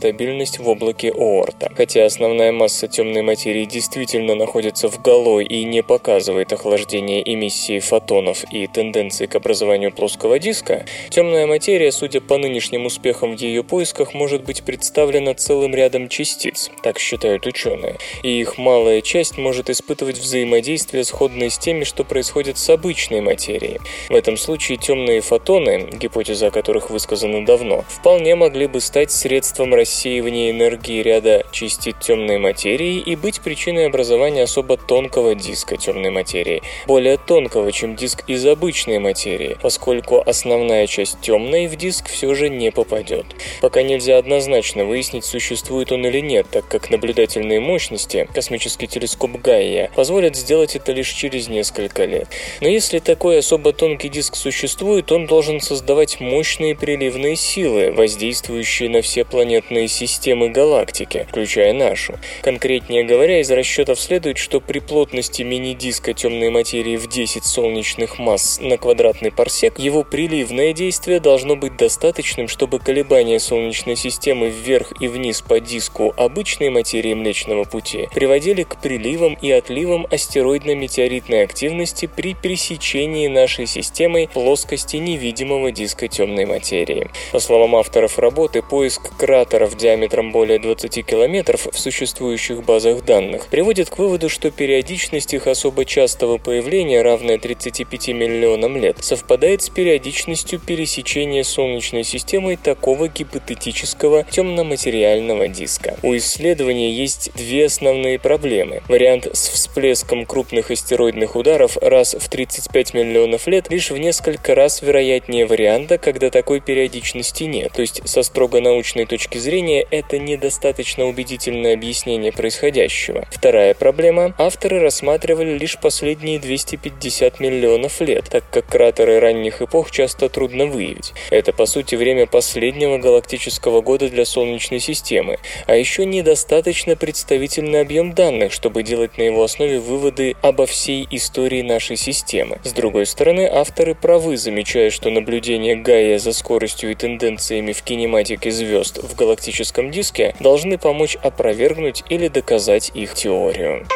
в 0.59 0.69
облаке 0.69 1.11
Оорта. 1.11 1.71
Хотя 1.77 2.05
основная 2.05 2.53
масса 2.53 2.89
темной 2.89 3.23
материи 3.23 3.65
действительно 3.65 4.35
находится 4.35 4.89
в 4.89 5.01
гало 5.03 5.41
и 5.41 5.65
не 5.65 5.83
показывает 5.83 6.53
охлаждение 6.53 7.23
эмиссии 7.23 7.79
фотонов 7.81 8.45
и 8.53 8.67
тенденции 8.67 9.27
к 9.27 9.35
образованию 9.35 9.93
плоского 9.93 10.39
диска, 10.39 10.87
темная 11.11 11.47
материя, 11.47 11.93
судя 11.93 12.21
по 12.21 12.39
нынешним 12.39 12.87
успехам 12.87 13.37
в 13.37 13.41
ее 13.41 13.65
поисках, 13.65 14.15
может 14.15 14.45
быть 14.45 14.63
представлена 14.63 15.35
целым 15.35 15.75
рядом 15.75 16.09
частиц, 16.09 16.71
так 16.83 16.99
считают 16.99 17.47
ученые, 17.47 17.97
и 18.23 18.41
их 18.41 18.59
малая 18.59 19.01
часть 19.01 19.39
может 19.39 19.71
испытывать 19.71 20.19
взаимодействие, 20.19 21.05
сходное 21.05 21.51
с 21.51 21.59
теми, 21.59 21.85
что 21.85 22.05
происходит 22.05 22.59
с 22.59 22.71
обычной 22.71 23.21
материей. 23.21 23.79
В 24.09 24.15
этом 24.15 24.37
случае 24.37 24.79
темные 24.79 25.21
фотоны, 25.21 25.89
гипотеза 25.93 26.49
о 26.49 26.51
которых 26.51 26.91
высказана 26.91 27.45
давно, 27.45 27.85
вполне 27.89 28.35
могли 28.35 28.67
бы 28.67 28.81
стать 28.81 29.11
средством 29.11 29.75
рассеивания 29.83 30.53
энергии 30.53 31.03
ряда 31.03 31.45
частиц 31.51 31.97
темной 32.01 32.39
материи 32.39 32.99
и 32.99 33.17
быть 33.17 33.41
причиной 33.41 33.87
образования 33.87 34.45
особо 34.45 34.77
тонкого 34.77 35.35
диска 35.35 35.77
темной 35.77 36.11
материи, 36.11 36.63
более 36.87 37.19
тонкого, 37.19 37.73
чем 37.73 37.97
диск 37.97 38.23
из 38.29 38.47
обычной 38.47 39.01
материи, 39.01 39.57
поскольку 39.61 40.23
основная 40.25 40.87
часть 40.87 41.21
темной 41.21 41.67
в 41.67 41.75
диск 41.75 42.09
все 42.09 42.33
же 42.35 42.49
не 42.49 42.71
попадет. 42.71 43.27
Пока 43.61 43.83
нельзя 43.83 44.19
однозначно 44.19 44.85
выяснить, 44.85 45.25
существует 45.25 45.91
он 45.91 46.07
или 46.07 46.21
нет, 46.21 46.47
так 46.49 46.69
как 46.69 46.89
наблюдательные 46.91 47.59
мощности, 47.59 48.29
космический 48.33 48.87
телескоп 48.87 49.33
Гайя, 49.33 49.91
позволят 49.97 50.37
сделать 50.37 50.77
это 50.77 50.93
лишь 50.93 51.11
через 51.11 51.49
несколько 51.49 52.05
лет. 52.05 52.29
Но 52.61 52.69
если 52.69 53.01
такой 53.01 53.41
особо 53.41 53.73
тонкий 53.73 54.09
диск 54.09 54.37
существует, 54.37 55.11
он 55.11 55.27
должен 55.27 55.61
создавать 55.61 56.21
мощные 56.21 56.77
приливные 56.77 57.35
силы, 57.35 57.91
воздействующие 57.91 58.89
на 58.89 59.03
все 59.03 59.25
планетные 59.25 59.72
системы 59.89 60.51
галактики, 60.51 61.27
включая 61.29 61.73
нашу. 61.73 62.19
Конкретнее 62.43 63.05
говоря, 63.05 63.41
из 63.41 63.51
расчетов 63.51 64.01
следует, 64.01 64.39
что 64.39 64.61
при 64.61 64.79
плотности 64.79 65.43
мини-диска 65.43 66.13
темной 66.13 66.51
материи 66.51 66.97
в 66.97 67.09
10 67.09 67.45
солнечных 67.45 68.19
масс 68.19 68.59
на 68.61 68.77
квадратный 68.77 69.31
парсек, 69.31 69.79
его 69.79 70.05
приливное 70.05 70.73
действие 70.73 71.21
должно 71.21 71.57
быть 71.57 71.77
достаточным, 71.77 72.49
чтобы 72.49 72.79
колебания 72.79 73.41
Солнечной 73.41 73.97
системы 73.97 74.49
вверх 74.49 74.93
и 75.01 75.09
вниз 75.09 75.41
по 75.43 75.61
диску 75.61 76.13
обычной 76.17 76.71
материи 76.71 77.15
Млечного 77.15 77.65
Пути 77.65 78.09
приводили 78.15 78.63
к 78.63 78.77
приливам 78.81 79.35
и 79.41 79.51
отливам 79.51 80.07
астероидно-метеоритной 80.11 81.43
активности 81.43 82.07
при 82.07 82.35
пересечении 82.35 83.29
нашей 83.29 83.67
системой 83.67 84.29
плоскости 84.29 84.97
невидимого 84.97 85.71
диска 85.73 86.09
темной 86.09 86.45
материи. 86.45 87.11
По 87.33 87.39
словам 87.39 87.77
авторов 87.77 88.19
работы, 88.19 88.63
поиск 88.63 89.17
кратеров 89.63 89.77
диаметром 89.77 90.33
более 90.33 90.59
20 90.59 91.07
километров 91.07 91.69
в 91.71 91.79
существующих 91.79 92.65
базах 92.65 93.05
данных 93.05 93.47
приводит 93.47 93.91
к 93.91 93.99
выводу, 93.99 94.29
что 94.29 94.51
периодичность 94.51 95.35
их 95.35 95.47
особо 95.47 95.85
частого 95.85 96.39
появления, 96.39 97.03
равная 97.03 97.39
35 97.39 98.09
миллионам 98.09 98.77
лет, 98.77 98.97
совпадает 99.01 99.63
с 99.63 99.69
периодичностью 99.69 100.59
пересечения 100.59 101.45
Солнечной 101.45 102.05
системой 102.05 102.57
такого 102.57 103.09
гипотетического 103.09 104.25
темноматериального 104.31 105.49
диска. 105.49 105.97
У 106.03 106.17
исследования 106.17 106.93
есть 106.93 107.31
две 107.35 107.67
основные 107.67 108.19
проблемы. 108.19 108.83
Вариант 108.89 109.29
с 109.33 109.49
всплеском 109.49 110.27
крупных 110.27 110.71
астероидных 110.71 111.37
ударов 111.37 111.77
раз 111.77 112.17
в 112.19 112.29
35 112.29 112.95
миллионов 112.95 113.47
лет 113.47 113.71
лишь 113.71 113.91
в 113.91 113.99
несколько 113.99 114.55
раз 114.55 114.83
вероятнее 114.83 115.47
варианта, 115.47 115.99
когда 115.99 116.31
такой 116.31 116.61
периодичности 116.61 117.45
нет. 117.45 117.73
То 117.73 117.83
есть 117.83 118.03
со 118.09 118.23
строго 118.23 118.61
научной 118.61 119.07
точки 119.07 119.39
зрения 119.39 119.52
это 119.61 120.19
недостаточно 120.19 121.07
убедительное 121.07 121.75
объяснение 121.75 122.33
происходящего. 122.33 123.27
Вторая 123.31 123.75
проблема. 123.75 124.35
Авторы 124.39 124.81
рассматривали 124.81 125.59
лишь 125.59 125.79
последние 125.79 126.39
250 126.39 127.39
миллионов 127.39 128.01
лет, 128.01 128.31
так 128.31 128.45
как 128.51 128.67
кратеры 128.67 129.21
ранних 129.21 129.61
эпох 129.61 129.91
часто 129.91 130.31
трудно 130.31 130.65
выявить. 130.65 131.13
Это 131.31 131.53
по 131.53 131.67
сути 131.67 131.97
время 131.97 132.27
последнего 132.27 132.97
галактического 132.97 133.83
года 133.83 134.09
для 134.09 134.25
Солнечной 134.25 134.81
системы, 134.81 135.39
а 135.67 135.77
еще 135.77 136.07
недостаточно 136.07 136.97
представительный 136.97 137.83
объем 137.83 138.15
данных, 138.15 138.53
чтобы 138.53 138.83
делать 138.83 139.19
на 139.19 139.23
его 139.23 139.45
основе 139.45 139.81
выводы 139.81 140.35
обо 140.41 140.65
всей 140.65 141.07
истории 141.11 141.61
нашей 141.61 141.97
системы. 141.97 142.59
С 142.65 142.73
другой 142.73 143.05
стороны, 143.05 143.47
авторы 143.53 143.95
правы, 143.95 144.39
замечая, 144.39 144.89
что 144.91 145.11
наблюдение 145.11 145.77
Гая 145.77 146.19
за 146.19 146.33
скоростью 146.33 146.93
и 146.93 146.95
тенденциями 146.95 147.73
в 147.73 147.83
кинематике 147.83 148.51
звезд 148.51 148.97
в 148.97 149.15
галактическом 149.15 149.42
диске 149.91 150.35
должны 150.41 150.79
помочь 150.79 151.17
опровергнуть 151.17 152.05
или 152.09 152.29
доказать 152.29 152.93
их 152.95 153.15
теорию. 153.15 153.87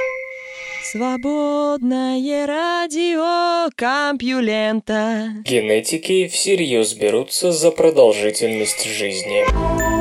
Свободное 0.82 2.47
радио 2.47 3.68
Компьюлента. 3.74 5.28
Генетики 5.44 6.28
всерьез 6.28 6.94
берутся 6.94 7.51
за 7.51 7.70
продолжительность 7.72 8.84
жизни. 8.84 9.95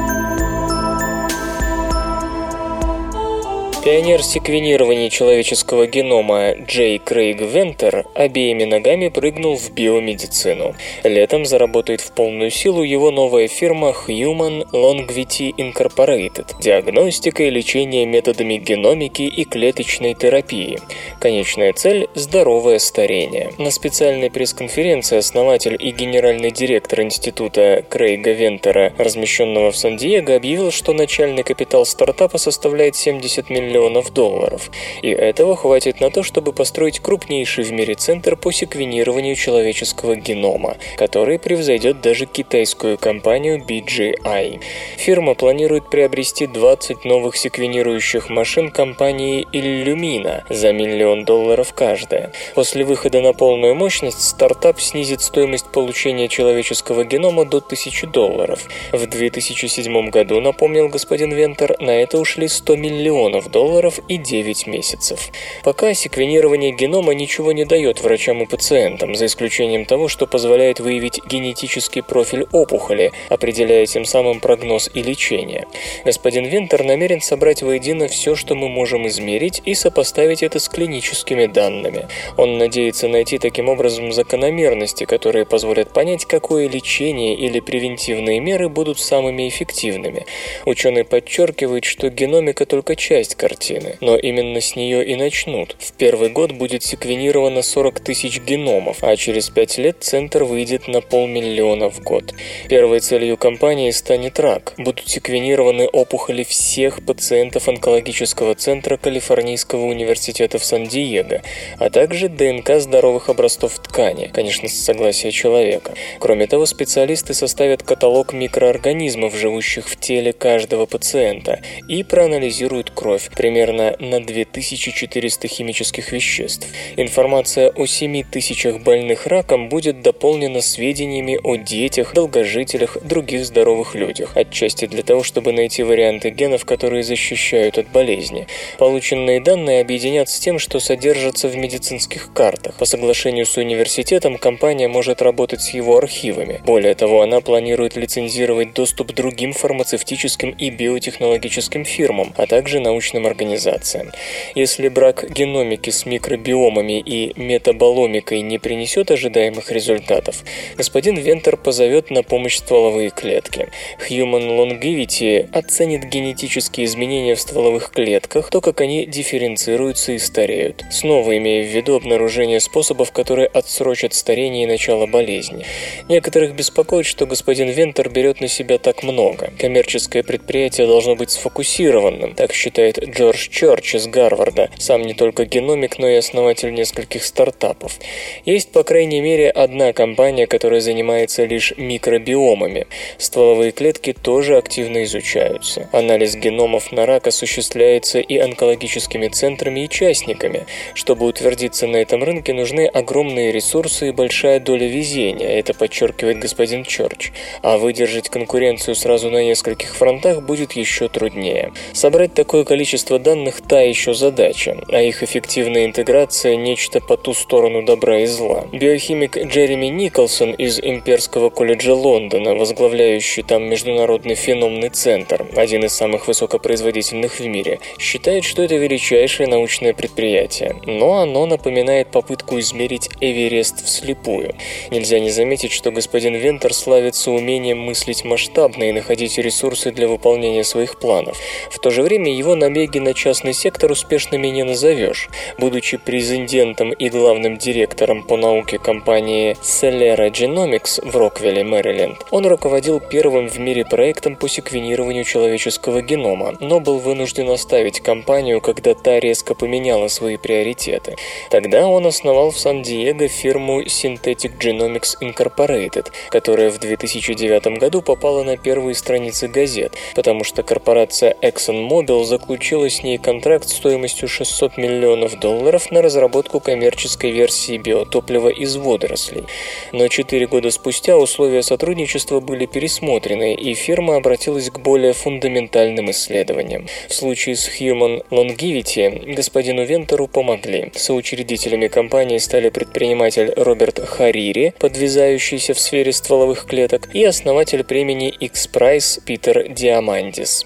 Пионер 3.85 4.23
секвенирования 4.23 5.11
человеческого 5.11 5.85
генома 5.85 6.53
Джей 6.53 6.97
Крейг 6.97 7.39
Вентер 7.39 8.07
обеими 8.15 8.63
ногами 8.63 9.09
прыгнул 9.09 9.55
в 9.57 9.69
биомедицину. 9.73 10.73
Летом 11.03 11.45
заработает 11.45 12.01
в 12.01 12.11
полную 12.11 12.49
силу 12.49 12.81
его 12.81 13.11
новая 13.11 13.47
фирма 13.47 13.93
Human 14.07 14.67
Longevity 14.71 15.53
Incorporated– 15.55 16.55
диагностика 16.59 17.43
и 17.43 17.51
лечение 17.51 18.07
методами 18.07 18.55
геномики 18.55 19.21
и 19.21 19.45
клеточной 19.45 20.15
терапии. 20.15 20.79
Конечная 21.19 21.71
цель– 21.73 22.09
здоровое 22.15 22.79
старение. 22.79 23.51
На 23.59 23.69
специальной 23.69 24.31
пресс-конференции 24.31 25.17
основатель 25.17 25.77
и 25.79 25.91
генеральный 25.91 26.49
директор 26.49 27.01
института 27.01 27.85
Крейга 27.87 28.31
Вентера, 28.31 28.93
размещенного 28.97 29.69
в 29.69 29.77
Сан-Диего, 29.77 30.35
объявил, 30.35 30.71
что 30.71 30.91
начальный 30.91 31.43
капитал 31.43 31.85
стартапа 31.85 32.39
составляет 32.39 32.95
70 32.95 33.51
миллионов 33.51 33.74
миллионов 33.75 34.13
долларов. 34.13 34.71
И 35.01 35.09
этого 35.09 35.55
хватит 35.55 35.99
на 35.99 36.09
то, 36.09 36.23
чтобы 36.23 36.53
построить 36.53 36.99
крупнейший 36.99 37.63
в 37.65 37.71
мире 37.71 37.95
центр 37.95 38.35
по 38.35 38.51
секвенированию 38.51 39.35
человеческого 39.35 40.15
генома, 40.15 40.77
который 40.97 41.39
превзойдет 41.39 42.01
даже 42.01 42.25
китайскую 42.25 42.97
компанию 42.97 43.61
BGI. 43.67 44.61
Фирма 44.97 45.35
планирует 45.35 45.89
приобрести 45.89 46.47
20 46.47 47.05
новых 47.05 47.35
секвенирующих 47.35 48.29
машин 48.29 48.71
компании 48.71 49.45
Illumina 49.51 50.43
за 50.49 50.71
миллион 50.71 51.25
долларов 51.25 51.73
каждая. 51.73 52.31
После 52.55 52.85
выхода 52.85 53.21
на 53.21 53.33
полную 53.33 53.75
мощность 53.75 54.21
стартап 54.21 54.79
снизит 54.79 55.21
стоимость 55.21 55.67
получения 55.71 56.27
человеческого 56.27 57.03
генома 57.03 57.45
до 57.45 57.57
1000 57.57 58.07
долларов. 58.07 58.67
В 58.91 59.05
2007 59.05 60.09
году, 60.09 60.39
напомнил 60.39 60.87
господин 60.87 61.33
Вентер, 61.33 61.75
на 61.79 61.91
это 61.91 62.17
ушли 62.17 62.47
100 62.47 62.75
миллионов 62.77 63.51
долларов 63.51 63.64
долларов 63.65 63.99
и 64.07 64.17
9 64.17 64.67
месяцев. 64.67 65.31
Пока 65.63 65.93
секвенирование 65.95 66.71
генома 66.71 67.13
ничего 67.15 67.51
не 67.51 67.65
дает 67.65 68.01
врачам 68.01 68.43
и 68.43 68.45
пациентам, 68.45 69.15
за 69.15 69.25
исключением 69.25 69.85
того, 69.85 70.07
что 70.07 70.27
позволяет 70.27 70.79
выявить 70.79 71.19
генетический 71.25 72.03
профиль 72.03 72.45
опухоли, 72.51 73.11
определяя 73.29 73.85
тем 73.87 74.05
самым 74.05 74.39
прогноз 74.39 74.89
и 74.93 75.01
лечение. 75.01 75.65
Господин 76.05 76.45
Винтер 76.45 76.83
намерен 76.83 77.21
собрать 77.21 77.63
воедино 77.63 78.07
все, 78.07 78.35
что 78.35 78.53
мы 78.53 78.69
можем 78.69 79.07
измерить, 79.07 79.61
и 79.65 79.73
сопоставить 79.73 80.43
это 80.43 80.59
с 80.59 80.69
клиническими 80.69 81.47
данными. 81.47 82.07
Он 82.37 82.59
надеется 82.59 83.07
найти 83.07 83.39
таким 83.39 83.69
образом 83.69 84.11
закономерности, 84.11 85.05
которые 85.05 85.45
позволят 85.45 85.91
понять, 85.91 86.25
какое 86.25 86.69
лечение 86.69 87.35
или 87.35 87.59
превентивные 87.59 88.39
меры 88.39 88.69
будут 88.69 88.99
самыми 88.99 89.49
эффективными. 89.49 90.25
Ученый 90.65 91.03
подчеркивает, 91.03 91.85
что 91.85 92.09
геномика 92.09 92.65
только 92.65 92.95
часть 92.95 93.33
картины 93.33 93.54
картины, 93.55 93.97
но 94.01 94.17
именно 94.17 94.59
с 94.59 94.75
нее 94.75 95.05
и 95.05 95.15
начнут. 95.15 95.75
В 95.79 95.93
первый 95.93 96.29
год 96.29 96.51
будет 96.51 96.83
секвенировано 96.83 97.61
40 97.61 98.01
тысяч 98.01 98.41
геномов, 98.41 98.97
а 99.01 99.15
через 99.15 99.49
5 99.49 99.77
лет 99.77 99.97
центр 100.01 100.43
выйдет 100.43 100.89
на 100.89 100.99
полмиллиона 100.99 101.89
в 101.89 102.01
год. 102.01 102.33
Первой 102.67 102.99
целью 102.99 103.37
компании 103.37 103.91
станет 103.91 104.39
рак. 104.39 104.73
Будут 104.77 105.07
секвенированы 105.07 105.87
опухоли 105.87 106.43
всех 106.43 107.05
пациентов 107.05 107.69
онкологического 107.69 108.55
центра 108.55 108.97
Калифорнийского 108.97 109.85
университета 109.85 110.59
в 110.59 110.65
Сан-Диего, 110.65 111.41
а 111.79 111.89
также 111.89 112.27
ДНК 112.27 112.79
здоровых 112.79 113.29
образцов 113.29 113.79
ткани, 113.79 114.29
конечно, 114.33 114.67
с 114.67 114.73
согласия 114.73 115.31
человека. 115.31 115.93
Кроме 116.19 116.47
того, 116.47 116.65
специалисты 116.65 117.33
составят 117.33 117.83
каталог 117.83 118.33
микроорганизмов, 118.33 119.33
живущих 119.33 119.87
в 119.87 119.97
теле 119.97 120.33
каждого 120.33 120.85
пациента, 120.85 121.61
и 121.87 122.03
проанализируют 122.03 122.91
кровь, 122.91 123.29
примерно 123.35 123.95
на 123.99 124.19
2400 124.19 125.47
химических 125.47 126.11
веществ. 126.11 126.67
Информация 126.97 127.69
о 127.69 127.85
7000 127.85 128.79
больных 128.79 129.27
раком 129.27 129.69
будет 129.69 130.01
дополнена 130.01 130.61
сведениями 130.61 131.39
о 131.43 131.55
детях, 131.55 132.13
долгожителях, 132.13 132.97
других 133.03 133.45
здоровых 133.45 133.95
людях, 133.95 134.31
отчасти 134.35 134.85
для 134.87 135.03
того, 135.03 135.23
чтобы 135.23 135.51
найти 135.51 135.83
варианты 135.83 136.29
генов, 136.29 136.65
которые 136.65 137.03
защищают 137.03 137.77
от 137.77 137.89
болезни. 137.89 138.47
Полученные 138.77 139.41
данные 139.41 139.81
объединят 139.81 140.29
с 140.29 140.39
тем, 140.39 140.59
что 140.59 140.79
содержатся 140.79 141.47
в 141.47 141.55
медицинских 141.55 142.33
картах. 142.33 142.75
По 142.77 142.85
соглашению 142.85 143.45
с 143.45 143.57
университетом 143.57 144.37
компания 144.37 144.87
может 144.87 145.21
работать 145.21 145.61
с 145.61 145.69
его 145.69 145.97
архивами. 145.97 146.61
Более 146.65 146.95
того, 146.95 147.21
она 147.21 147.41
планирует 147.41 147.95
лицензировать 147.95 148.73
доступ 148.73 149.13
другим 149.13 149.53
фармацевтическим 149.53 150.51
и 150.51 150.69
биотехнологическим 150.69 151.85
фирмам, 151.85 152.33
а 152.37 152.47
также 152.47 152.79
научным 152.79 153.24
организациям 153.25 153.55
организациям. 153.55 154.11
Если 154.55 154.89
брак 154.89 155.25
геномики 155.29 155.89
с 155.89 156.05
микробиомами 156.05 156.99
и 156.99 157.33
метаболомикой 157.39 158.41
не 158.41 158.57
принесет 158.59 159.11
ожидаемых 159.11 159.71
результатов, 159.71 160.43
господин 160.77 161.15
Вентер 161.17 161.57
позовет 161.57 162.11
на 162.11 162.23
помощь 162.23 162.57
стволовые 162.57 163.09
клетки. 163.09 163.69
Human 164.09 164.57
Longevity 164.57 165.49
оценит 165.51 166.05
генетические 166.05 166.85
изменения 166.85 167.35
в 167.35 167.41
стволовых 167.41 167.91
клетках, 167.91 168.49
то, 168.49 168.61
как 168.61 168.81
они 168.81 169.05
дифференцируются 169.05 170.13
и 170.13 170.19
стареют, 170.19 170.83
снова 170.91 171.37
имея 171.37 171.63
в 171.63 171.67
виду 171.67 171.95
обнаружение 171.95 172.59
способов, 172.59 173.11
которые 173.11 173.47
отсрочат 173.47 174.13
старение 174.13 174.63
и 174.63 174.67
начало 174.67 175.05
болезни. 175.05 175.65
Некоторых 176.09 176.55
беспокоит, 176.55 177.05
что 177.05 177.25
господин 177.25 177.69
Вентер 177.69 178.09
берет 178.09 178.41
на 178.41 178.47
себя 178.47 178.77
так 178.77 179.03
много. 179.03 179.51
Коммерческое 179.59 180.23
предприятие 180.23 180.87
должно 180.87 181.15
быть 181.15 181.31
сфокусированным, 181.31 182.35
так 182.35 182.53
считает 182.53 182.97
Джордж 183.15 183.47
Чорч 183.49 183.95
из 183.95 184.07
Гарварда, 184.07 184.69
сам 184.77 185.01
не 185.03 185.13
только 185.13 185.45
геномик, 185.45 185.99
но 185.99 186.09
и 186.09 186.15
основатель 186.15 186.73
нескольких 186.73 187.23
стартапов. 187.23 187.97
Есть, 188.43 188.73
по 188.73 188.83
крайней 188.83 189.21
мере, 189.21 189.49
одна 189.49 189.93
компания, 189.93 190.47
которая 190.47 190.81
занимается 190.81 191.45
лишь 191.45 191.71
микробиомами. 191.77 192.87
Стволовые 193.17 193.71
клетки 193.71 194.11
тоже 194.11 194.57
активно 194.57 195.05
изучаются. 195.05 195.87
Анализ 195.93 196.35
геномов 196.35 196.91
на 196.91 197.05
рак 197.05 197.27
осуществляется 197.27 198.19
и 198.19 198.37
онкологическими 198.37 199.29
центрами 199.29 199.85
и 199.85 199.89
частниками. 199.89 200.65
Чтобы 200.93 201.25
утвердиться 201.25 201.87
на 201.87 201.95
этом 201.95 202.21
рынке, 202.21 202.53
нужны 202.53 202.85
огромные 202.85 203.53
ресурсы 203.53 204.09
и 204.09 204.11
большая 204.11 204.59
доля 204.59 204.87
везения, 204.87 205.57
это 205.57 205.73
подчеркивает 205.73 206.39
господин 206.39 206.83
Чорч. 206.83 207.31
А 207.61 207.77
выдержать 207.77 208.27
конкуренцию 208.27 208.95
сразу 208.95 209.29
на 209.29 209.41
нескольких 209.41 209.95
фронтах 209.95 210.41
будет 210.41 210.73
еще 210.73 211.07
труднее. 211.07 211.71
Собрать 211.93 212.33
такое 212.33 212.65
количество 212.65 213.04
количество 213.05 213.19
данных– 213.19 213.61
та 213.67 213.81
еще 213.81 214.13
задача, 214.13 214.77
а 214.89 215.01
их 215.01 215.23
эффективная 215.23 215.85
интеграция– 215.85 216.55
нечто 216.57 216.99
по 217.01 217.17
ту 217.17 217.33
сторону 217.33 217.83
добра 217.83 218.19
и 218.19 218.25
зла. 218.25 218.65
Биохимик 218.71 219.37
Джереми 219.37 219.87
Николсон 219.87 220.51
из 220.53 220.79
Имперского 220.79 221.49
колледжа 221.49 221.93
Лондона, 221.93 222.55
возглавляющий 222.55 223.43
там 223.43 223.63
Международный 223.63 224.35
феномный 224.35 224.89
центр, 224.89 225.45
один 225.55 225.85
из 225.85 225.93
самых 225.93 226.27
высокопроизводительных 226.27 227.39
в 227.39 227.45
мире, 227.45 227.79
считает, 227.99 228.43
что 228.43 228.63
это 228.63 228.75
величайшее 228.75 229.47
научное 229.47 229.93
предприятие, 229.93 230.75
но 230.85 231.19
оно 231.19 231.45
напоминает 231.45 232.11
попытку 232.11 232.59
измерить 232.59 233.09
Эверест 233.21 233.85
вслепую. 233.85 234.55
Нельзя 234.91 235.19
не 235.19 235.29
заметить, 235.29 235.71
что 235.71 235.91
господин 235.91 236.35
Вентер 236.35 236.73
славится 236.73 237.31
умением 237.31 237.79
мыслить 237.79 238.25
масштабно 238.25 238.83
и 238.89 238.91
находить 238.91 239.37
ресурсы 239.37 239.91
для 239.91 240.07
выполнения 240.07 240.63
своих 240.63 240.99
планов. 240.99 241.37
В 241.69 241.79
то 241.79 241.91
же 241.91 242.01
время 242.01 242.33
его 242.33 242.55
набеги 242.55 242.94
на 242.99 243.13
частный 243.13 243.53
сектор 243.53 243.91
успешными 243.91 244.47
не 244.47 244.63
назовешь. 244.63 245.29
Будучи 245.57 245.97
президентом 245.97 246.91
и 246.91 247.09
главным 247.09 247.57
директором 247.57 248.23
по 248.23 248.37
науке 248.37 248.77
компании 248.77 249.57
Celera 249.61 250.31
Genomics 250.31 251.05
в 251.07 251.15
Роквилле, 251.15 251.63
Мэриленд, 251.63 252.25
он 252.31 252.45
руководил 252.45 252.99
первым 252.99 253.47
в 253.47 253.57
мире 253.59 253.85
проектом 253.85 254.35
по 254.35 254.47
секвенированию 254.47 255.23
человеческого 255.23 256.01
генома, 256.01 256.55
но 256.59 256.79
был 256.79 256.99
вынужден 256.99 257.49
оставить 257.49 258.01
компанию, 258.01 258.61
когда 258.61 258.93
та 258.93 259.19
резко 259.19 259.55
поменяла 259.55 260.07
свои 260.07 260.37
приоритеты. 260.37 261.15
Тогда 261.49 261.87
он 261.87 262.05
основал 262.05 262.51
в 262.51 262.57
Сан-Диего 262.57 263.27
фирму 263.27 263.81
Synthetic 263.83 264.57
Genomics 264.59 265.15
Incorporated, 265.21 266.07
которая 266.29 266.69
в 266.69 266.79
2009 266.79 267.79
году 267.79 268.01
попала 268.01 268.43
на 268.43 268.57
первые 268.57 268.95
страницы 268.95 269.47
газет, 269.47 269.93
потому 270.15 270.43
что 270.43 270.63
корпорация 270.63 271.35
ExxonMobil 271.41 272.23
заключила 272.23 272.84
с 272.89 273.03
ней 273.03 273.17
контракт 273.17 273.67
стоимостью 273.67 274.27
600 274.27 274.77
миллионов 274.77 275.39
долларов 275.39 275.91
на 275.91 276.01
разработку 276.01 276.59
коммерческой 276.59 277.31
версии 277.31 277.77
биотоплива 277.77 278.49
из 278.49 278.75
водорослей. 278.75 279.43
Но 279.91 280.07
четыре 280.07 280.47
года 280.47 280.71
спустя 280.71 281.17
условия 281.17 281.63
сотрудничества 281.63 282.39
были 282.39 282.65
пересмотрены, 282.65 283.53
и 283.55 283.73
фирма 283.73 284.17
обратилась 284.17 284.69
к 284.69 284.79
более 284.79 285.13
фундаментальным 285.13 286.11
исследованиям. 286.11 286.87
В 287.07 287.13
случае 287.13 287.55
с 287.55 287.67
Human 287.67 288.23
Longevity 288.29 289.33
господину 289.33 289.83
Вентеру 289.83 290.27
помогли. 290.27 290.91
Соучредителями 290.95 291.87
компании 291.87 292.37
стали 292.37 292.69
предприниматель 292.69 293.53
Роберт 293.55 293.99
Харири, 293.99 294.73
подвязающийся 294.79 295.73
в 295.73 295.79
сфере 295.79 296.13
стволовых 296.13 296.65
клеток, 296.65 297.09
и 297.13 297.23
основатель 297.23 297.83
премии 297.83 298.29
X-Prize 298.29 299.21
Питер 299.25 299.67
Диамандис. 299.69 300.65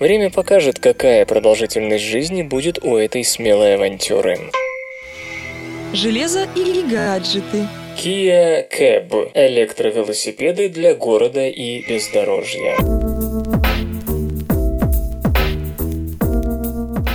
Время 0.00 0.30
покажет, 0.30 0.78
какая 0.78 1.24
продолжительность 1.26 1.55
продолжительность 1.56 2.04
жизни 2.04 2.42
будет 2.42 2.84
у 2.84 2.96
этой 2.96 3.24
смелой 3.24 3.76
авантюры. 3.76 4.38
Железо 5.94 6.46
или 6.54 6.82
гаджеты? 6.82 7.66
Kia 7.96 8.68
Cab– 8.68 9.30
электровелосипеды 9.34 10.68
для 10.68 10.94
города 10.94 11.46
и 11.46 11.82
бездорожья. 11.88 13.15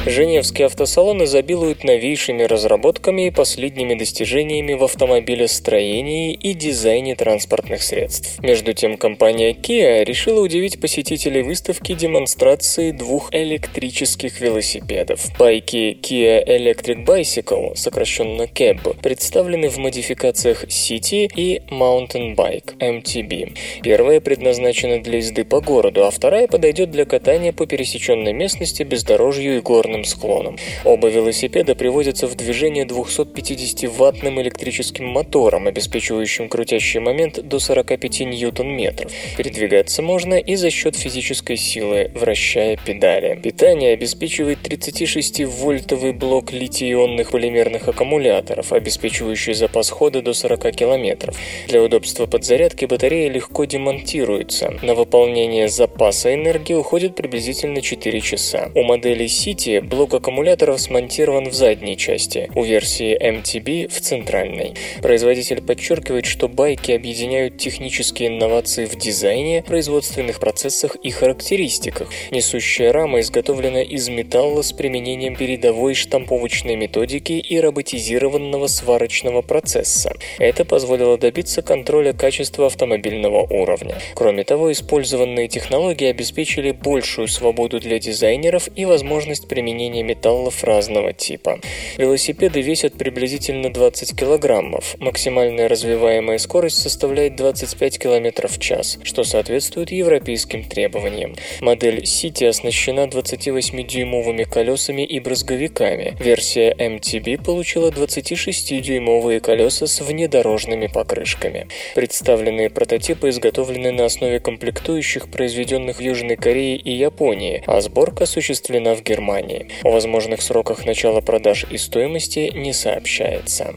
Женевские 0.08 0.66
автосалоны 0.66 1.28
забилуют 1.28 1.84
новейшими 1.84 2.42
разработками 2.42 3.28
и 3.28 3.30
последними 3.30 3.94
достижениями 3.94 4.74
в 4.74 4.84
автомобилестроении 4.84 6.34
и 6.34 6.56
дизайне 6.56 7.16
транспортных 7.16 7.84
средств. 7.84 8.40
Между 8.42 8.74
тем, 8.74 8.98
компания 8.98 9.52
Kia 9.54 10.04
решила 10.04 10.42
удивить 10.42 10.82
посетителей 10.82 11.44
выставки 11.44 11.94
демонстрацией 11.94 12.94
двух 12.94 13.32
электрических 13.32 14.42
велосипедов. 14.42 15.38
Байки 15.38 15.96
Kia 16.02 16.44
Electric 16.48 17.06
Bicycle, 17.06 17.76
сокращенно 17.76 18.48
CAB, 18.48 19.00
представлены 19.04 19.70
в 19.70 19.78
модификациях 19.78 20.64
City 20.64 21.30
и 21.36 21.62
Mountain 21.70 22.36
Bike, 22.36 22.76
MTB. 22.80 23.56
Первая 23.84 24.20
предназначена 24.20 25.00
для 25.04 25.18
езды 25.18 25.44
по 25.44 25.62
городу, 25.62 26.06
а 26.06 26.10
вторая 26.10 26.48
подойдет 26.48 26.90
для 26.90 27.06
катания 27.06 27.54
по 27.54 27.68
пересеченной 27.68 28.34
местности, 28.34 28.82
бездорожью 28.82 29.58
и 29.58 29.62
горным 29.62 29.91
горным 29.92 30.06
склоном. 30.06 30.58
Оба 30.86 31.10
велосипеда 31.10 31.76
приводятся 31.76 32.28
в 32.28 32.36
движение 32.36 32.86
250-ваттным 32.86 34.42
электрическим 34.42 35.06
мотором, 35.06 35.68
обеспечивающим 35.68 36.50
крутящий 36.50 37.00
момент 37.00 37.40
до 37.48 37.60
45 37.60 38.22
ньютон-метров. 38.22 39.12
Передвигаться 39.38 40.02
можно 40.02 40.36
и 40.36 40.56
за 40.56 40.70
счет 40.70 40.96
физической 40.96 41.58
силы, 41.58 42.12
вращая 42.16 42.78
педали. 42.78 43.40
Питание 43.42 43.94
обеспечивает 43.94 44.60
36-вольтовый 44.60 46.14
блок 46.14 46.54
литий-ионных 46.54 47.32
полимерных 47.32 47.88
аккумуляторов, 47.88 48.72
обеспечивающий 48.72 49.54
запас 49.54 49.90
хода 49.90 50.22
до 50.22 50.34
40 50.34 50.76
км. 50.76 51.34
Для 51.68 51.82
удобства 51.84 52.26
подзарядки 52.26 52.86
батарея 52.86 53.30
легко 53.30 53.66
демонтируется. 53.66 54.74
На 54.82 54.94
выполнение 54.94 55.68
запаса 55.68 56.34
энергии 56.34 56.74
уходит 56.74 57.16
приблизительно 57.16 57.82
4 57.82 58.22
часа. 58.22 58.72
У 58.76 58.84
модели 58.84 59.26
City 59.26 59.81
блок 59.82 60.14
аккумуляторов 60.14 60.80
смонтирован 60.80 61.50
в 61.50 61.54
задней 61.54 61.98
части, 61.98 62.50
у 62.56 62.64
версии 62.64 63.18
MTB 63.18 63.90
в 63.90 64.00
центральной. 64.00 64.74
Производитель 65.02 65.62
подчеркивает, 65.62 66.26
что 66.26 66.48
байки 66.48 66.92
объединяют 66.92 67.58
технические 67.58 68.30
инновации 68.30 68.86
в 68.86 68.96
дизайне, 68.96 69.64
производственных 69.64 70.40
процессах 70.40 70.96
и 70.96 71.10
характеристиках. 71.10 72.10
Несущая 72.32 72.92
рама 72.92 73.20
изготовлена 73.22 73.82
из 73.82 74.08
металла 74.10 74.62
с 74.62 74.72
применением 74.72 75.36
передовой 75.36 75.96
штамповочной 75.96 76.76
методики 76.76 77.34
и 77.34 77.60
роботизированного 77.60 78.68
сварочного 78.68 79.42
процесса. 79.42 80.14
Это 80.38 80.66
позволило 80.66 81.18
добиться 81.18 81.62
контроля 81.62 82.14
качества 82.14 82.68
автомобильного 82.68 83.42
уровня. 83.42 83.98
Кроме 84.16 84.44
того, 84.44 84.72
использованные 84.72 85.48
технологии 85.48 86.08
обеспечили 86.08 86.72
большую 86.72 87.28
свободу 87.28 87.80
для 87.80 88.00
дизайнеров 88.00 88.70
и 88.76 88.86
возможность 88.86 89.48
применения 89.48 89.71
применения 89.72 90.04
металлов 90.04 90.64
разного 90.66 91.14
типа. 91.14 91.60
Велосипеды 91.98 92.62
весят 92.62 92.94
приблизительно 92.94 93.72
20 93.72 94.20
килограммов. 94.20 94.96
Максимальная 95.00 95.70
развиваемая 95.70 96.40
скорость 96.40 96.82
составляет 96.82 97.38
25 97.38 98.00
км 98.00 98.48
в 98.50 98.60
час, 98.60 99.00
что 99.04 99.24
соответствует 99.24 99.92
европейским 99.92 100.66
требованиям. 100.66 101.36
Модель 101.62 102.04
City 102.04 102.48
оснащена 102.48 103.08
28-дюймовыми 103.08 104.44
колесами 104.44 105.06
и 105.06 105.22
брызговиками. 105.22 106.18
Версия 106.20 106.74
MTB 106.74 107.42
получила 107.42 107.92
26-дюймовые 107.92 109.40
колеса 109.40 109.88
с 109.88 110.02
внедорожными 110.02 110.88
покрышками. 110.88 111.68
Представленные 111.96 112.70
прототипы 112.70 113.30
изготовлены 113.30 113.92
на 113.92 114.06
основе 114.06 114.42
комплектующих, 114.42 115.30
произведенных 115.32 115.98
в 115.98 116.02
Южной 116.02 116.36
Корее 116.36 116.76
и 116.76 116.92
Японии, 116.92 117.64
а 117.68 117.80
сборка 117.80 118.26
осуществлена 118.26 118.96
в 118.96 119.04
Германии. 119.04 119.61
О 119.84 119.92
возможных 119.92 120.42
сроках 120.42 120.86
начала 120.86 121.22
продаж 121.22 121.66
и 121.70 121.78
стоимости 121.78 122.52
не 122.54 122.74
сообщается. 122.74 123.74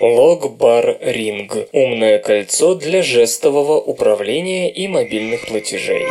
Логбар 0.00 0.98
Ринг– 1.00 1.56
умное 1.72 2.18
кольцо 2.18 2.74
для 2.74 3.02
жестового 3.02 3.80
управления 3.80 4.70
и 4.70 4.88
мобильных 4.88 5.46
платежей. 5.46 6.06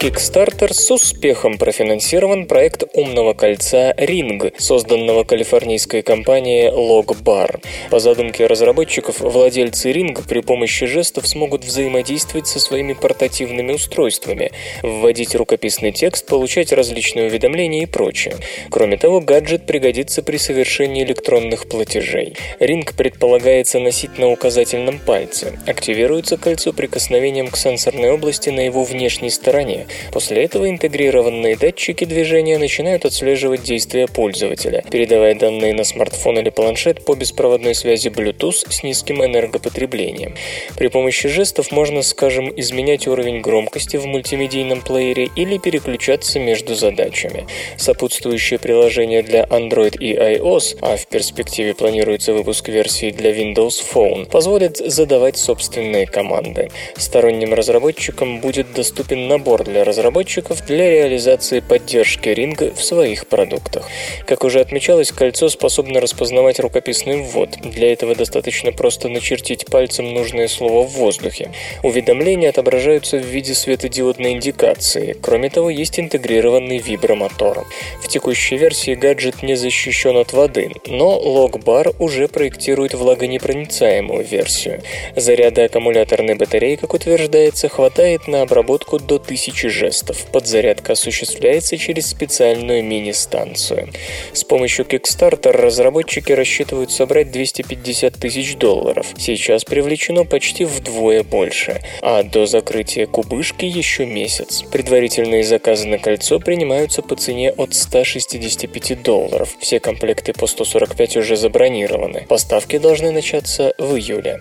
Kickstarter 0.00 0.72
с 0.72 0.92
успехом 0.92 1.58
профинансирован 1.58 2.46
проект 2.46 2.84
умного 2.94 3.34
кольца 3.34 3.92
Ring, 3.98 4.54
созданного 4.56 5.24
калифорнийской 5.24 6.02
компанией 6.02 6.68
Logbar. 6.68 7.60
По 7.90 7.98
задумке 7.98 8.46
разработчиков, 8.46 9.18
владельцы 9.18 9.90
Ring 9.90 10.16
при 10.28 10.38
помощи 10.40 10.86
жестов 10.86 11.26
смогут 11.26 11.64
взаимодействовать 11.64 12.46
со 12.46 12.60
своими 12.60 12.92
портативными 12.92 13.72
устройствами, 13.72 14.52
вводить 14.84 15.34
рукописный 15.34 15.90
текст, 15.90 16.26
получать 16.26 16.72
различные 16.72 17.26
уведомления 17.26 17.82
и 17.82 17.86
прочее. 17.86 18.36
Кроме 18.70 18.98
того, 18.98 19.20
гаджет 19.20 19.66
пригодится 19.66 20.22
при 20.22 20.36
совершении 20.36 21.02
электронных 21.02 21.68
платежей. 21.68 22.36
Ring 22.60 22.88
предполагается 22.96 23.80
носить 23.80 24.16
на 24.16 24.28
указательном 24.28 25.00
пальце. 25.00 25.58
Активируется 25.66 26.36
кольцо 26.36 26.72
прикосновением 26.72 27.48
к 27.48 27.56
сенсорной 27.56 28.12
области 28.12 28.50
на 28.50 28.60
его 28.60 28.84
внешней 28.84 29.30
стороне. 29.30 29.86
После 30.12 30.44
этого 30.44 30.68
интегрированные 30.68 31.56
датчики 31.56 32.04
движения 32.04 32.58
начинают 32.58 33.04
отслеживать 33.04 33.62
действия 33.62 34.06
пользователя, 34.06 34.84
передавая 34.90 35.34
данные 35.34 35.74
на 35.74 35.84
смартфон 35.84 36.38
или 36.38 36.50
планшет 36.50 37.04
по 37.04 37.14
беспроводной 37.14 37.74
связи 37.74 38.08
Bluetooth 38.08 38.70
с 38.70 38.82
низким 38.82 39.24
энергопотреблением. 39.24 40.34
При 40.76 40.88
помощи 40.88 41.28
жестов 41.28 41.72
можно, 41.72 42.02
скажем, 42.02 42.52
изменять 42.56 43.06
уровень 43.06 43.40
громкости 43.40 43.96
в 43.96 44.06
мультимедийном 44.06 44.82
плеере 44.82 45.30
или 45.36 45.58
переключаться 45.58 46.38
между 46.38 46.74
задачами. 46.74 47.46
Сопутствующее 47.76 48.58
приложение 48.58 49.22
для 49.22 49.44
Android 49.44 49.98
и 49.98 50.14
iOS, 50.14 50.78
а 50.80 50.96
в 50.96 51.06
перспективе 51.06 51.74
планируется 51.74 52.32
выпуск 52.32 52.68
версии 52.68 53.10
для 53.10 53.30
Windows 53.30 53.82
Phone, 53.92 54.28
позволит 54.28 54.76
задавать 54.78 55.36
собственные 55.36 56.06
команды. 56.06 56.70
Сторонним 56.96 57.54
разработчикам 57.54 58.40
будет 58.40 58.72
доступен 58.72 59.28
набор 59.28 59.64
для 59.64 59.77
разработчиков 59.84 60.64
для 60.66 60.90
реализации 60.90 61.60
поддержки 61.60 62.28
ринга 62.28 62.72
в 62.74 62.82
своих 62.82 63.26
продуктах. 63.26 63.88
Как 64.26 64.44
уже 64.44 64.60
отмечалось, 64.60 65.12
кольцо 65.12 65.48
способно 65.48 66.00
распознавать 66.00 66.60
рукописный 66.60 67.22
ввод. 67.22 67.50
Для 67.62 67.92
этого 67.92 68.14
достаточно 68.14 68.72
просто 68.72 69.08
начертить 69.08 69.66
пальцем 69.66 70.12
нужное 70.12 70.48
слово 70.48 70.86
в 70.86 70.92
воздухе. 70.92 71.50
Уведомления 71.82 72.50
отображаются 72.50 73.18
в 73.18 73.24
виде 73.24 73.54
светодиодной 73.54 74.32
индикации. 74.32 75.16
Кроме 75.20 75.50
того, 75.50 75.70
есть 75.70 75.98
интегрированный 75.98 76.78
вибромотор. 76.78 77.66
В 78.02 78.08
текущей 78.08 78.56
версии 78.56 78.94
гаджет 78.94 79.42
не 79.42 79.54
защищен 79.54 80.16
от 80.16 80.32
воды, 80.32 80.72
но 80.86 81.18
Logbar 81.18 81.94
уже 81.98 82.28
проектирует 82.28 82.94
влагонепроницаемую 82.94 84.24
версию. 84.24 84.82
Заряда 85.16 85.64
аккумуляторной 85.64 86.34
батареи, 86.34 86.76
как 86.76 86.94
утверждается, 86.94 87.68
хватает 87.68 88.28
на 88.28 88.42
обработку 88.42 88.98
до 88.98 89.16
1000 89.16 89.67
тысячи 89.68 89.78
жестов. 89.78 90.26
Подзарядка 90.32 90.92
осуществляется 90.92 91.76
через 91.76 92.06
специальную 92.06 92.82
мини-станцию. 92.84 93.90
С 94.32 94.44
помощью 94.44 94.84
Kickstarter 94.84 95.52
разработчики 95.52 96.32
рассчитывают 96.32 96.90
собрать 96.90 97.30
250 97.30 98.14
тысяч 98.14 98.56
долларов. 98.56 99.06
Сейчас 99.16 99.64
привлечено 99.64 100.24
почти 100.24 100.64
вдвое 100.64 101.22
больше, 101.22 101.80
а 102.02 102.22
до 102.22 102.46
закрытия 102.46 103.06
кубышки 103.06 103.64
еще 103.64 104.06
месяц. 104.06 104.62
Предварительные 104.72 105.44
заказы 105.44 105.86
на 105.88 105.98
кольцо 105.98 106.38
принимаются 106.40 107.02
по 107.02 107.16
цене 107.16 107.52
от 107.52 107.74
165 107.74 109.02
долларов. 109.02 109.56
Все 109.60 109.80
комплекты 109.80 110.32
по 110.32 110.46
145 110.46 111.16
уже 111.18 111.36
забронированы. 111.36 112.26
Поставки 112.28 112.78
должны 112.78 113.10
начаться 113.10 113.72
в 113.78 113.96
июле. 113.96 114.40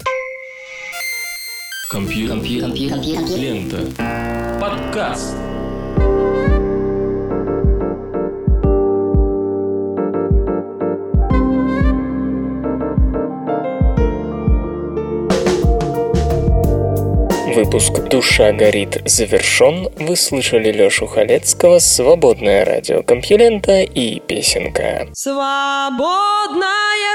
Компьютер. 1.90 2.36
Компьютер. 2.36 3.38
Лента. 3.38 4.37
Подкаст. 4.60 5.36
Выпуск 17.56 18.00
«Душа 18.10 18.52
горит» 18.52 19.02
завершен. 19.06 19.90
Вы 20.00 20.16
слышали 20.16 20.72
Лёшу 20.72 21.06
Халецкого, 21.06 21.78
«Свободное 21.78 22.66
радио 22.66 23.04
Компьюлента» 23.04 23.82
и 23.82 24.20
песенка. 24.20 25.08
Свободное 25.14 26.64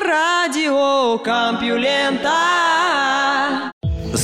радио 0.05 1.19
Компьюлента 1.19 2.31